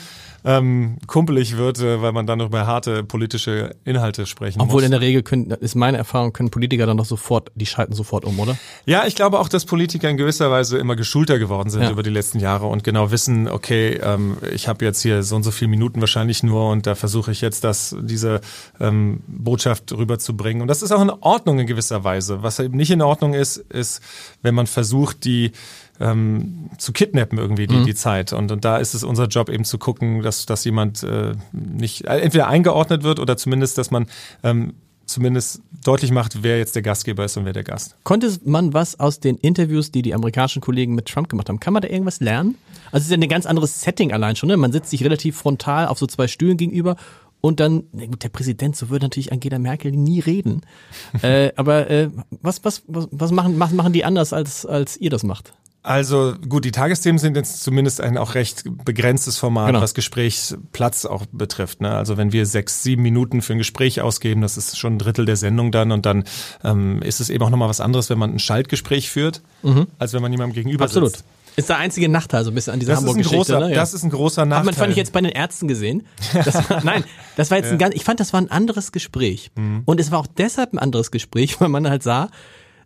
[0.46, 4.84] ähm, kumpelig wird, äh, weil man dann noch über harte politische Inhalte sprechen Obwohl muss.
[4.84, 8.26] in der Regel können, ist meine Erfahrung, können Politiker dann doch sofort, die schalten sofort
[8.26, 8.58] um, oder?
[8.86, 11.91] Ja, ich glaube auch, dass Politiker in gewisser Weise immer geschulter geworden sind ja.
[11.91, 15.44] über die letzten Jahre und genau wissen, okay, ähm, ich habe jetzt hier so und
[15.44, 18.41] so viele Minuten wahrscheinlich nur und da versuche ich jetzt, das, diese
[18.80, 20.62] ähm, Botschaft rüberzubringen.
[20.62, 22.44] Und das ist auch in Ordnung in gewisser Weise.
[22.44, 24.02] Was eben nicht in Ordnung ist, ist,
[24.41, 25.52] wenn man versucht, die
[26.00, 27.86] ähm, zu kidnappen irgendwie die, mhm.
[27.86, 28.34] die Zeit.
[28.34, 32.06] Und, und da ist es unser Job eben zu gucken, dass, dass jemand äh, nicht
[32.06, 34.08] äh, entweder eingeordnet wird oder zumindest, dass man
[34.44, 34.74] ähm,
[35.06, 37.96] zumindest deutlich macht, wer jetzt der Gastgeber ist und wer der Gast.
[38.04, 41.74] Konnte man was aus den Interviews, die die amerikanischen Kollegen mit Trump gemacht haben, kann
[41.74, 42.56] man da irgendwas lernen?
[42.91, 44.50] Also es ist ja ein ganz anderes Setting allein schon.
[44.50, 44.58] Ne?
[44.58, 46.96] Man sitzt sich relativ frontal auf so zwei Stühlen gegenüber
[47.41, 50.62] und dann, gut, der Präsident, so würde natürlich Angela Merkel nie reden.
[51.22, 52.10] äh, aber äh,
[52.41, 55.54] was, was, was, was machen, machen die anders, als, als ihr das macht?
[55.84, 59.82] Also gut, die Tagesthemen sind jetzt zumindest ein auch recht begrenztes Format, genau.
[59.82, 61.82] was Gesprächsplatz auch betrifft.
[61.82, 61.92] Ne?
[61.92, 65.26] Also wenn wir sechs, sieben Minuten für ein Gespräch ausgeben, das ist schon ein Drittel
[65.26, 66.24] der Sendung dann und dann
[66.64, 69.88] ähm, ist es eben auch nochmal was anderes, wenn man ein Schaltgespräch führt, mhm.
[70.00, 71.12] als wenn man jemandem gegenüber Absolut.
[71.12, 71.26] sitzt.
[71.58, 73.60] Ist der einzige Nachteil so ein bisschen an dieser Hamburg-Geschichte.
[73.60, 73.70] Ne?
[73.70, 73.76] Ja.
[73.76, 74.60] Das ist ein großer Nachteil.
[74.60, 76.04] Hat man fand ich jetzt bei den Ärzten gesehen.
[76.34, 77.04] Das war, nein,
[77.36, 77.74] das war jetzt ja.
[77.74, 79.52] ein ganz, ich fand, das war ein anderes Gespräch.
[79.56, 79.84] Mhm.
[79.86, 82.30] Und es war auch deshalb ein anderes Gespräch, weil man halt sah,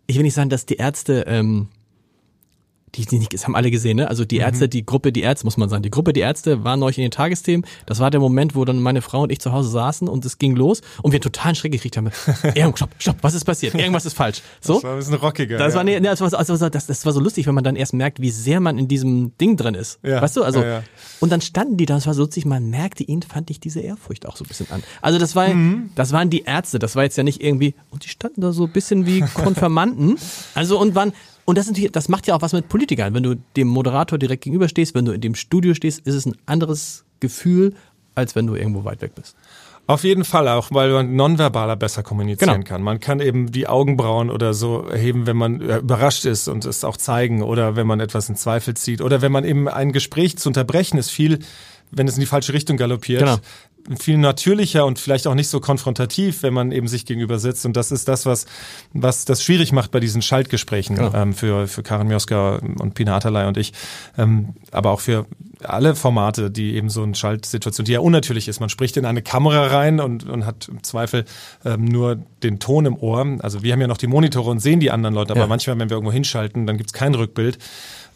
[0.06, 1.68] ich will nicht sagen, dass die Ärzte ähm,
[2.94, 4.08] die, die das haben alle gesehen, ne?
[4.08, 4.70] Also die Ärzte, mhm.
[4.70, 5.82] die Gruppe, die Ärzte, muss man sagen.
[5.82, 7.66] Die Gruppe, die Ärzte waren neulich in den Tagesthemen.
[7.86, 10.38] Das war der Moment, wo dann meine Frau und ich zu Hause saßen und es
[10.38, 12.10] ging los und wir totalen Schreck gekriegt haben.
[12.74, 13.74] stopp, stopp, was ist passiert?
[13.74, 14.42] Irgendwas ist falsch.
[14.60, 14.74] So?
[14.74, 15.58] Das war ein bisschen rockiger.
[15.58, 15.78] Das, ja.
[15.78, 18.20] war, nee, das, war, also, das, das war so lustig, wenn man dann erst merkt,
[18.20, 19.98] wie sehr man in diesem Ding drin ist.
[20.02, 20.22] Ja.
[20.22, 20.42] Weißt du?
[20.42, 20.82] Also, ja, ja.
[21.20, 23.80] und dann standen die da, das war so lustig, man merkte ihnen, fand ich diese
[23.80, 24.82] Ehrfurcht auch so ein bisschen an.
[25.02, 25.90] Also das war, mhm.
[25.94, 28.64] das waren die Ärzte, das war jetzt ja nicht irgendwie, und die standen da so
[28.64, 30.18] ein bisschen wie Konfirmanden.
[30.54, 31.12] Also und waren,
[31.48, 33.14] und das, ist das macht ja auch was mit Politikern.
[33.14, 36.36] Wenn du dem Moderator direkt gegenüberstehst, wenn du in dem Studio stehst, ist es ein
[36.44, 37.72] anderes Gefühl,
[38.14, 39.34] als wenn du irgendwo weit weg bist.
[39.86, 42.68] Auf jeden Fall auch, weil man nonverbaler besser kommunizieren genau.
[42.68, 42.82] kann.
[42.82, 46.98] Man kann eben die Augenbrauen oder so erheben, wenn man überrascht ist und es auch
[46.98, 50.50] zeigen oder wenn man etwas in Zweifel zieht oder wenn man eben ein Gespräch zu
[50.50, 51.38] unterbrechen ist viel
[51.90, 53.20] wenn es in die falsche Richtung galoppiert.
[53.20, 53.38] Genau
[53.98, 57.64] viel natürlicher und vielleicht auch nicht so konfrontativ, wenn man eben sich gegenüber sitzt.
[57.64, 58.46] Und das ist das, was,
[58.92, 61.14] was das schwierig macht bei diesen Schaltgesprächen Genau.
[61.14, 63.72] ähm, für, für Karin Mioska und Pina Atalay und ich.
[64.18, 65.26] Ähm, aber auch für
[65.64, 68.60] alle Formate, die eben so eine Schaltsituation, die ja unnatürlich ist.
[68.60, 71.24] Man spricht in eine Kamera rein und, und hat im Zweifel
[71.64, 73.26] ähm, nur den Ton im Ohr.
[73.40, 75.46] Also wir haben ja noch die Monitore und sehen die anderen Leute, aber Ja.
[75.46, 77.58] manchmal, wenn wir irgendwo hinschalten, dann gibt's kein Rückbild.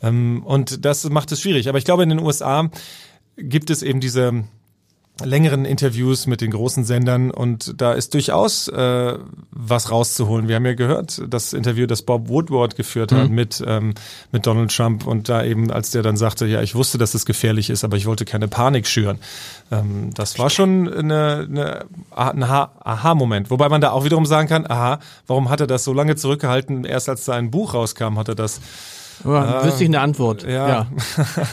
[0.02, 1.68] Ähm, und das macht es schwierig.
[1.68, 2.70] Aber ich glaube, in den USA
[3.36, 4.44] gibt es eben diese
[5.24, 9.18] längeren Interviews mit den großen Sendern und da ist durchaus äh,
[9.50, 10.48] was rauszuholen.
[10.48, 13.64] Wir haben ja gehört, das Interview, das Bob Woodward geführt hat mit mit
[14.32, 17.26] mit Donald Trump und da eben, als der dann sagte, ja, ich wusste, dass es
[17.26, 19.18] gefährlich ist, aber ich wollte keine Panik schüren.
[19.70, 24.48] Ähm, das war schon eine, eine, ein Aha- Aha-Moment, wobei man da auch wiederum sagen
[24.48, 26.84] kann, aha, warum hat er das so lange zurückgehalten?
[26.84, 28.60] Erst als sein Buch rauskam, hat er das
[29.24, 30.42] Ja, wüsste ich eine Antwort.
[30.44, 30.86] ja.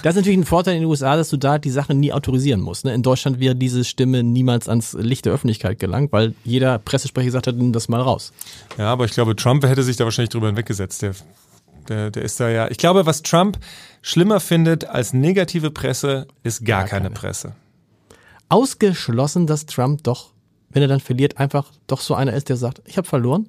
[0.04, 2.62] Das ist natürlich ein Vorteil in den USA, dass du da die Sache nie autorisieren
[2.62, 2.86] musst.
[2.86, 2.94] ne?
[2.94, 7.48] In Deutschland wäre diese Stimme niemals ans Licht der Öffentlichkeit gelangt, weil jeder Pressesprecher gesagt
[7.48, 8.32] hat, nimm das mal raus.
[8.78, 11.02] Ja, aber ich glaube, Trump hätte sich da wahrscheinlich drüber hinweggesetzt.
[11.02, 11.14] Der,
[11.88, 12.70] der, der ist da ja.
[12.70, 13.58] Ich glaube, was Trump
[14.02, 17.10] schlimmer findet als negative Presse, ist gar, keine, keine.
[17.12, 17.54] Presse.
[18.48, 20.32] Ausgeschlossen, dass Trump doch,
[20.70, 23.48] wenn er dann verliert, einfach doch so einer ist, der sagt, ich habe verloren.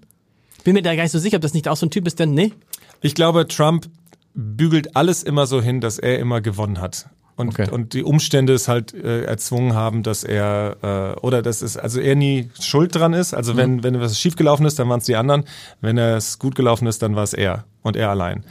[0.65, 2.19] Bin mir da gar nicht so sicher, ob das nicht auch so ein Typ ist,
[2.19, 2.53] denn nee.
[3.01, 3.89] Ich glaube, Trump
[4.35, 7.07] bügelt alles immer so hin, dass er immer gewonnen hat.
[7.37, 7.71] Und, Okay.
[7.71, 11.99] und die Umstände es halt äh, erzwungen haben, dass er äh, oder dass es also
[11.99, 13.33] er nie schuld dran ist.
[13.33, 15.45] Also wenn wenn was schiefgelaufen ist, dann waren es die anderen.
[15.81, 18.45] Wenn es gut gelaufen ist, dann war es er und er allein.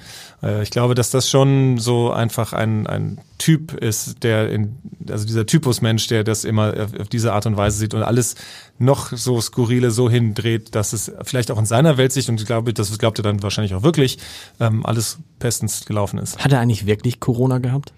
[0.44, 4.78] Äh, ich glaube, dass das schon so einfach ein ein Typ ist, der in
[5.10, 8.36] also dieser Typus Mensch, der das immer auf, diese Art und Weise sieht und alles
[8.78, 12.74] noch so skurrile so hindreht, dass es vielleicht auch in seiner Weltsicht und ich glaube,
[12.74, 14.20] das glaubt er dann wahrscheinlich auch wirklich,
[14.60, 16.38] ähm, alles bestens gelaufen ist.
[16.44, 17.94] Hat er eigentlich wirklich Corona gehabt?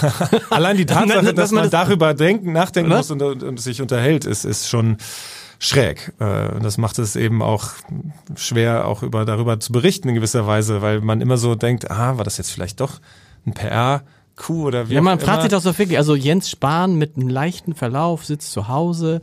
[0.50, 2.98] Allein die Tatsache, Dass man darüber denken, nachdenken Oder?
[2.98, 4.96] muss und, und, und sich unterhält, ist, ist schon
[5.64, 6.12] schräg.
[6.18, 7.70] Äh, und das macht es eben auch
[8.34, 12.16] schwer, auch über, darüber zu berichten in gewisser Weise, weil man immer so denkt, ah,
[12.18, 13.00] war das jetzt vielleicht doch
[13.46, 17.16] ein PR-Coup oder wie Ja, man fragt sich doch so wirklich, also Jens Spahn mit
[17.16, 19.22] einem leichten Verlauf sitzt zu Hause.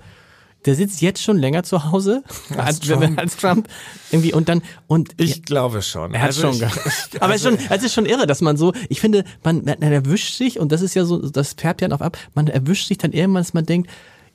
[0.66, 2.24] Der sitzt jetzt schon länger zu Hause
[2.58, 3.18] als, Trump.
[3.20, 3.68] als Trump.
[4.12, 6.14] Irgendwie und dann und Ich glaube schon.
[6.14, 6.62] Er hat Also schon ich-
[7.14, 9.24] ich- Aber es ist also- schon, es ist schon irre, dass man so, ich finde,
[9.44, 12.48] man, man erwischt sich, und das ist ja so, das färbt ja noch ab, man
[12.48, 13.90] erwischt sich dann irgendwann, dass man denkt,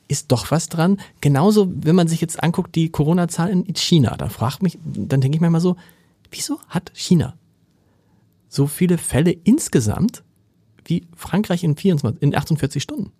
[0.09, 0.99] ist doch was dran.
[1.21, 5.37] Genauso, wenn man sich jetzt anguckt, die Corona-Zahlen in China, da fragt mich, dann denke
[5.37, 5.77] ich mir mal so,
[6.31, 7.35] wieso hat China
[8.49, 10.23] so viele Fälle insgesamt
[10.85, 13.11] wie Frankreich in 24, in 48 Stunden?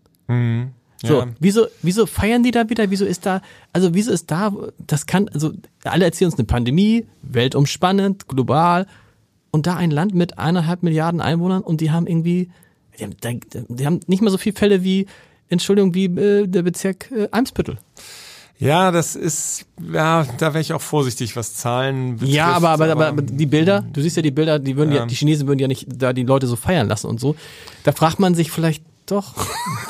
[1.03, 1.27] So, Ja.
[1.41, 2.91] wieso, wieso feiern die da wieder?
[2.91, 3.41] Wieso ist da,
[3.73, 4.53] also wieso ist da,
[4.87, 8.87] das kann, also alle erzählen uns eine Pandemie, weltumspannend, global
[9.51, 12.51] und da ein Land mit eineinhalb Milliarden Einwohnern und die haben irgendwie,
[12.99, 13.17] die haben,
[13.69, 15.07] die haben nicht mal so viele Fälle wie,
[15.49, 17.79] Entschuldigung, wie äh, der Bezirk äh, Eimsbüttel.
[18.59, 22.33] Ja, das ist, ja, da wäre ich auch vorsichtig, was Zahlen betrifft.
[22.33, 24.99] Ja, aber, aber, aber, aber die Bilder, du siehst ja die Bilder, die würden ja.
[24.99, 25.07] Ja.
[25.07, 27.35] die Chinesen würden ja nicht da die Leute so feiern lassen und so.
[27.83, 29.35] Da fragt man sich vielleicht doch.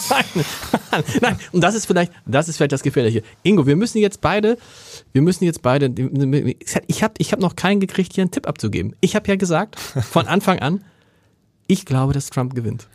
[0.10, 3.22] nein, nein, und das ist vielleicht, das ist vielleicht das Gefährliche.
[3.42, 4.56] Ingo, wir müssen jetzt beide,
[5.12, 5.92] wir müssen jetzt beide,
[6.86, 8.96] ich habe ich hab noch keinen gekriegt, hier einen Tipp abzugeben.
[9.00, 10.84] Ich habe ja gesagt, von Anfang an,
[11.66, 12.88] ich glaube, dass Trump gewinnt.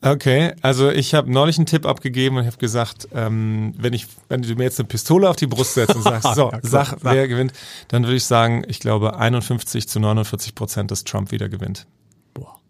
[0.00, 4.42] Okay, also ich habe neulich einen Tipp abgegeben und habe gesagt, ähm, wenn ich, wenn
[4.42, 6.86] du mir jetzt eine Pistole auf die Brust setzt und sagst, so, Ja, klar, sag,
[7.00, 7.14] sag.
[7.14, 7.52] wer gewinnt,
[7.88, 11.86] dann würde ich sagen, ich glaube 51 zu 49 Prozent, dass Trump wieder gewinnt.
[12.32, 12.60] Boah.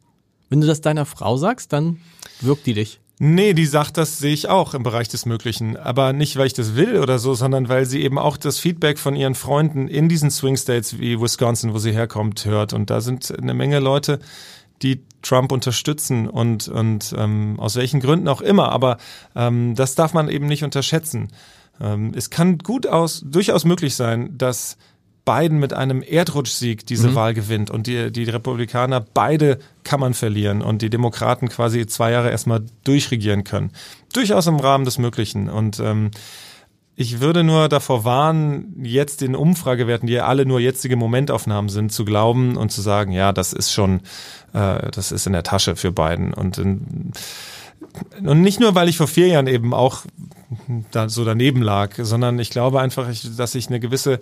[0.49, 2.01] Wenn du das deiner Frau sagst, dann
[2.41, 2.99] wirkt die dich.
[3.20, 5.76] Nee, die sagt, das sehe ich auch im Bereich des Möglichen.
[5.76, 8.97] Aber nicht, weil ich das will oder so, sondern weil sie eben auch das Feedback
[8.97, 12.72] von ihren Freunden in diesen Swing States wie Wisconsin, wo sie herkommt, hört.
[12.72, 14.20] Und da sind eine Menge Leute,
[14.83, 18.70] die Trump unterstützen und, und ähm, aus welchen Gründen auch immer.
[18.70, 18.99] Aber
[19.35, 21.29] ähm, das darf man eben nicht unterschätzen.
[21.81, 24.76] Ähm, es kann gut aus, durchaus möglich sein, dass
[25.29, 30.81] Biden mit einem Erdrutschsieg diese Wahl gewinnt und die, die Republikaner beide Kammern verlieren und
[30.81, 33.72] die Demokraten quasi zwei Jahre erstmal durchregieren können.
[34.14, 35.51] Durchaus im Rahmen des Möglichen.
[35.51, 36.12] Und ähm,
[37.01, 41.92] ich würde nur davor warnen, jetzt den Umfragewerten, die ja alle nur jetzige Momentaufnahmen sind,
[41.92, 44.01] zu glauben und zu sagen, ja, das ist schon,
[44.53, 46.34] äh, das ist in der Tasche für Biden.
[46.34, 47.12] Und, und
[48.40, 50.07] nicht nur, weil ich vor vier Jahren eben auch
[50.90, 54.18] da so daneben lag, sondern ich glaube einfach, dass ich eine gewisse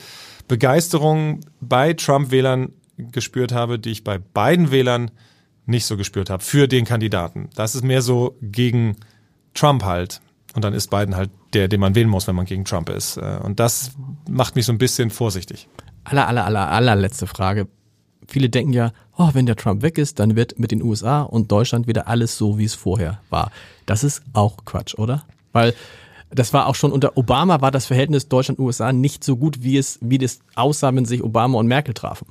[0.46, 5.10] Begeisterung bei Trump-Wählern gespürt habe, die ich bei beiden Wählern
[5.64, 7.48] nicht so gespürt habe für den Kandidaten.
[7.54, 8.96] Das ist mehr so gegen
[9.54, 10.20] Trump halt.
[10.56, 13.18] Und dann ist Biden halt der, den man wählen muss, wenn man gegen Trump ist.
[13.18, 13.92] Äh, Und das
[14.28, 15.68] macht mich so ein bisschen vorsichtig.
[16.04, 17.68] Aller, aller, aller, allerletzte Frage.
[18.26, 21.52] viele denken ja, oh, wenn der Trump weg ist, dann wird mit den USA und
[21.52, 23.50] Deutschland wieder alles so, wie es vorher war.
[23.84, 25.24] Das ist auch Quatsch, oder?
[25.52, 25.74] Weil
[26.30, 29.98] das war auch schon unter Obama war das Verhältnis Deutschland-USA nicht so gut, wie es,
[30.00, 32.26] wie das aussah, wenn sich Obama und Merkel trafen.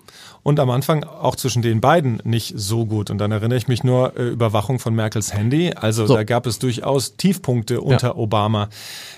[0.47, 3.09] Und am Anfang auch zwischen den beiden nicht so gut.
[3.09, 5.73] Und dann erinnere ich mich nur äh, Überwachung von Merkels Handy.
[5.73, 6.13] Also so.
[6.13, 8.15] da gab es durchaus Tiefpunkte unter ja.
[8.15, 8.69] Obama.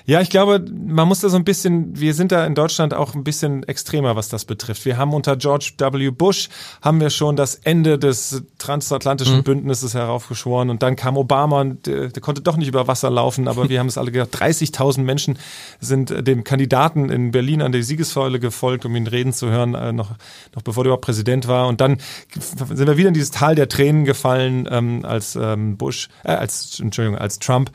[0.06, 3.14] Ja, ich glaube, man muss da so ein bisschen, wir sind da in Deutschland auch
[3.14, 4.86] ein bisschen extremer, was das betrifft.
[4.86, 6.12] Wir haben unter George W.
[6.12, 6.48] Bush
[6.82, 9.44] haben wir schon das Ende des transatlantischen mhm.
[9.44, 13.50] Bündnisses heraufgeschworen und dann kam Obama und der, der, konnte doch nicht über Wasser laufen,
[13.50, 15.38] aber wir haben es alle gedacht, 30.000 Menschen
[15.82, 19.92] sind dem Kandidaten in Berlin an die Siegessäule gefolgt, um ihn reden zu hören, äh,
[19.92, 20.12] noch,
[20.56, 21.17] noch bevor der überhaupt Präsident
[21.48, 21.68] war.
[21.68, 21.98] Und dann
[22.34, 26.80] sind wir wieder in dieses Tal der Tränen gefallen, ähm, als ähm, Bush, äh, als,
[26.80, 27.72] Entschuldigung, als Trump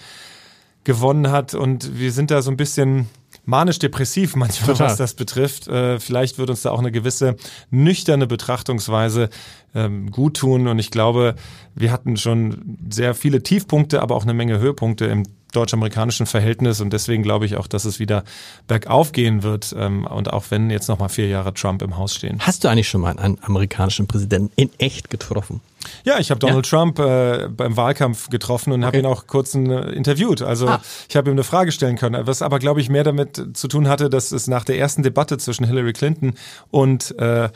[0.85, 1.55] gewonnen hat.
[1.55, 3.09] Und wir sind da so ein bisschen
[3.45, 4.89] manisch-depressiv manchmal, Total.
[4.89, 5.69] was das betrifft.
[5.69, 7.37] Äh, vielleicht wird uns da auch eine gewisse
[7.71, 9.31] nüchterne Betrachtungsweise
[9.75, 10.69] ähm, gut tun.
[10.69, 11.35] Und ich glaube,
[11.75, 16.93] wir hatten schon sehr viele Tiefpunkte, aber auch eine Menge Höhepunkte im deutsch-amerikanischen Verhältnis und
[16.93, 18.25] deswegen glaube ich auch, dass es wieder
[18.67, 22.15] bergauf gehen wird ähm, und auch wenn jetzt noch mal vier Jahre Trump im Haus
[22.15, 22.41] stehen.
[22.41, 25.61] Hast du eigentlich schon mal einen amerikanischen Präsidenten in echt getroffen?
[26.05, 26.79] Ja, ich habe Donald ja.
[26.79, 28.87] Trump äh, beim Wahlkampf getroffen und okay.
[28.87, 29.59] habe ihn auch kurz äh,
[29.93, 30.43] interviewt.
[30.43, 30.81] Also ah.
[31.09, 33.89] ich habe ihm eine Frage stellen können, was aber glaube ich mehr damit zu tun
[33.89, 36.35] hatte, dass es nach der ersten Debatte zwischen Hillary Clinton
[36.71, 37.49] und äh,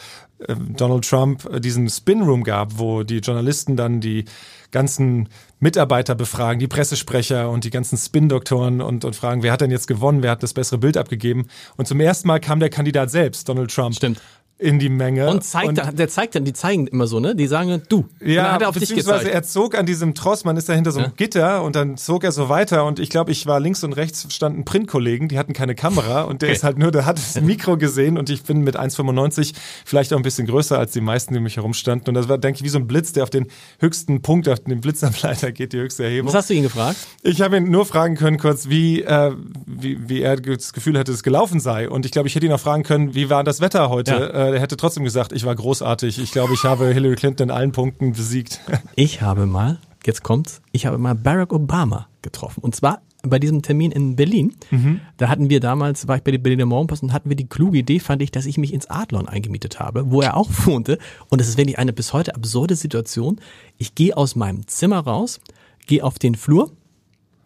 [0.76, 4.26] Donald Trump diesen Spin Room gab, wo die Journalisten dann die
[4.70, 9.70] ganzen Mitarbeiter befragen, die Pressesprecher und die ganzen Spin-Doktoren und, und fragen, wer hat denn
[9.70, 11.46] jetzt gewonnen, wer hat das bessere Bild abgegeben.
[11.76, 13.94] Und zum ersten Mal kam der Kandidat selbst, Donald Trump.
[13.94, 14.20] Stimmt
[14.58, 15.28] in die Menge.
[15.28, 17.36] Und zeigt, und, der zeigt dann, die zeigen immer so, ne?
[17.36, 18.06] Die sagen, du.
[18.24, 21.10] Ja, hat er auf beziehungsweise er zog an diesem Tross, man ist dahinter so einem
[21.10, 21.14] ja.
[21.14, 24.32] Gitter und dann zog er so weiter und ich glaube, ich war links und rechts
[24.34, 26.56] standen Printkollegen, die hatten keine Kamera und der okay.
[26.56, 29.52] ist halt nur, der hat das Mikro gesehen und ich bin mit 1,95
[29.84, 32.56] vielleicht auch ein bisschen größer als die meisten, die mich herumstanden und das war, denke
[32.56, 33.48] ich, wie so ein Blitz, der auf den
[33.78, 36.28] höchsten Punkt, auf den Blitzableiter geht, die höchste Erhebung.
[36.28, 36.96] Was hast du ihn gefragt?
[37.22, 39.32] Ich habe ihn nur fragen können kurz, wie, äh,
[39.66, 42.52] wie, wie er das Gefühl hätte, es gelaufen sei und ich glaube, ich hätte ihn
[42.52, 44.12] auch fragen können, wie war das Wetter heute?
[44.12, 44.45] Ja.
[44.45, 46.18] Äh, er hätte trotzdem gesagt, ich war großartig.
[46.18, 48.60] Ich glaube, ich habe Hillary Clinton in allen Punkten besiegt.
[48.94, 52.60] Ich habe mal, jetzt kommt's, ich habe mal Barack Obama getroffen.
[52.62, 54.54] Und zwar bei diesem Termin in Berlin.
[54.70, 55.00] Mhm.
[55.16, 57.78] Da hatten wir damals, war ich bei der Berliner Morgenpost und hatten wir die kluge
[57.78, 60.98] Idee, fand ich, dass ich mich ins Adlon eingemietet habe, wo er auch wohnte.
[61.28, 63.40] Und es ist wirklich eine bis heute absurde Situation.
[63.78, 65.40] Ich gehe aus meinem Zimmer raus,
[65.86, 66.72] gehe auf den Flur.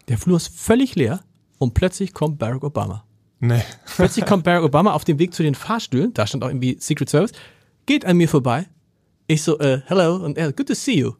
[0.07, 1.21] Der Flur ist völlig leer
[1.57, 3.03] und plötzlich kommt Barack Obama.
[3.41, 3.63] Nee.
[3.95, 6.13] Plötzlich kommt Barack Obama auf dem Weg zu den Fahrstühlen.
[6.13, 7.33] Da stand auch irgendwie Secret Service
[7.85, 8.67] geht an mir vorbei.
[9.27, 11.13] Ich so, äh, hello, und er, good to see you.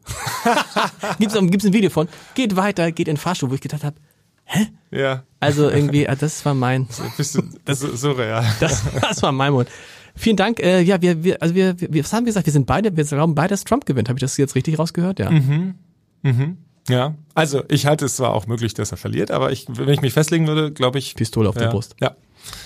[1.18, 3.96] gibt's, gibt's ein Video von, geht weiter, geht in den Fahrstuhl, wo ich gedacht habe,
[4.44, 4.68] hä?
[4.90, 5.24] Ja.
[5.40, 6.88] Also irgendwie, äh, das war mein.
[7.16, 8.44] Bist du, das, so, so real.
[8.60, 9.68] Das, das war mein Mund.
[10.14, 10.60] Vielen Dank.
[10.60, 12.46] Äh, ja, wir, wir, also wir, wir, was haben wir gesagt?
[12.46, 14.10] Wir sind beide, wir glauben beide, dass Trump gewinnt.
[14.10, 15.18] Habe ich das jetzt richtig rausgehört?
[15.18, 15.30] Ja.
[15.30, 15.74] Mhm.
[16.22, 16.58] Mhm.
[16.88, 20.00] Ja, also ich halte es zwar auch möglich, dass er verliert, aber ich, wenn ich
[20.00, 21.14] mich festlegen würde, glaube ich.
[21.14, 21.94] Pistole auf ja, der Brust.
[22.00, 22.16] Ja.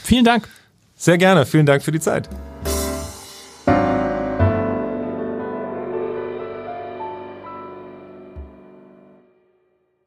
[0.02, 0.48] Vielen Dank.
[0.96, 1.44] Sehr gerne.
[1.44, 2.28] Vielen Dank für die Zeit.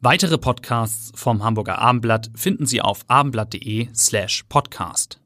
[0.02, 5.19] Weitere Podcasts vom Hamburger Abendblatt finden Sie auf abendblatt.de slash podcast.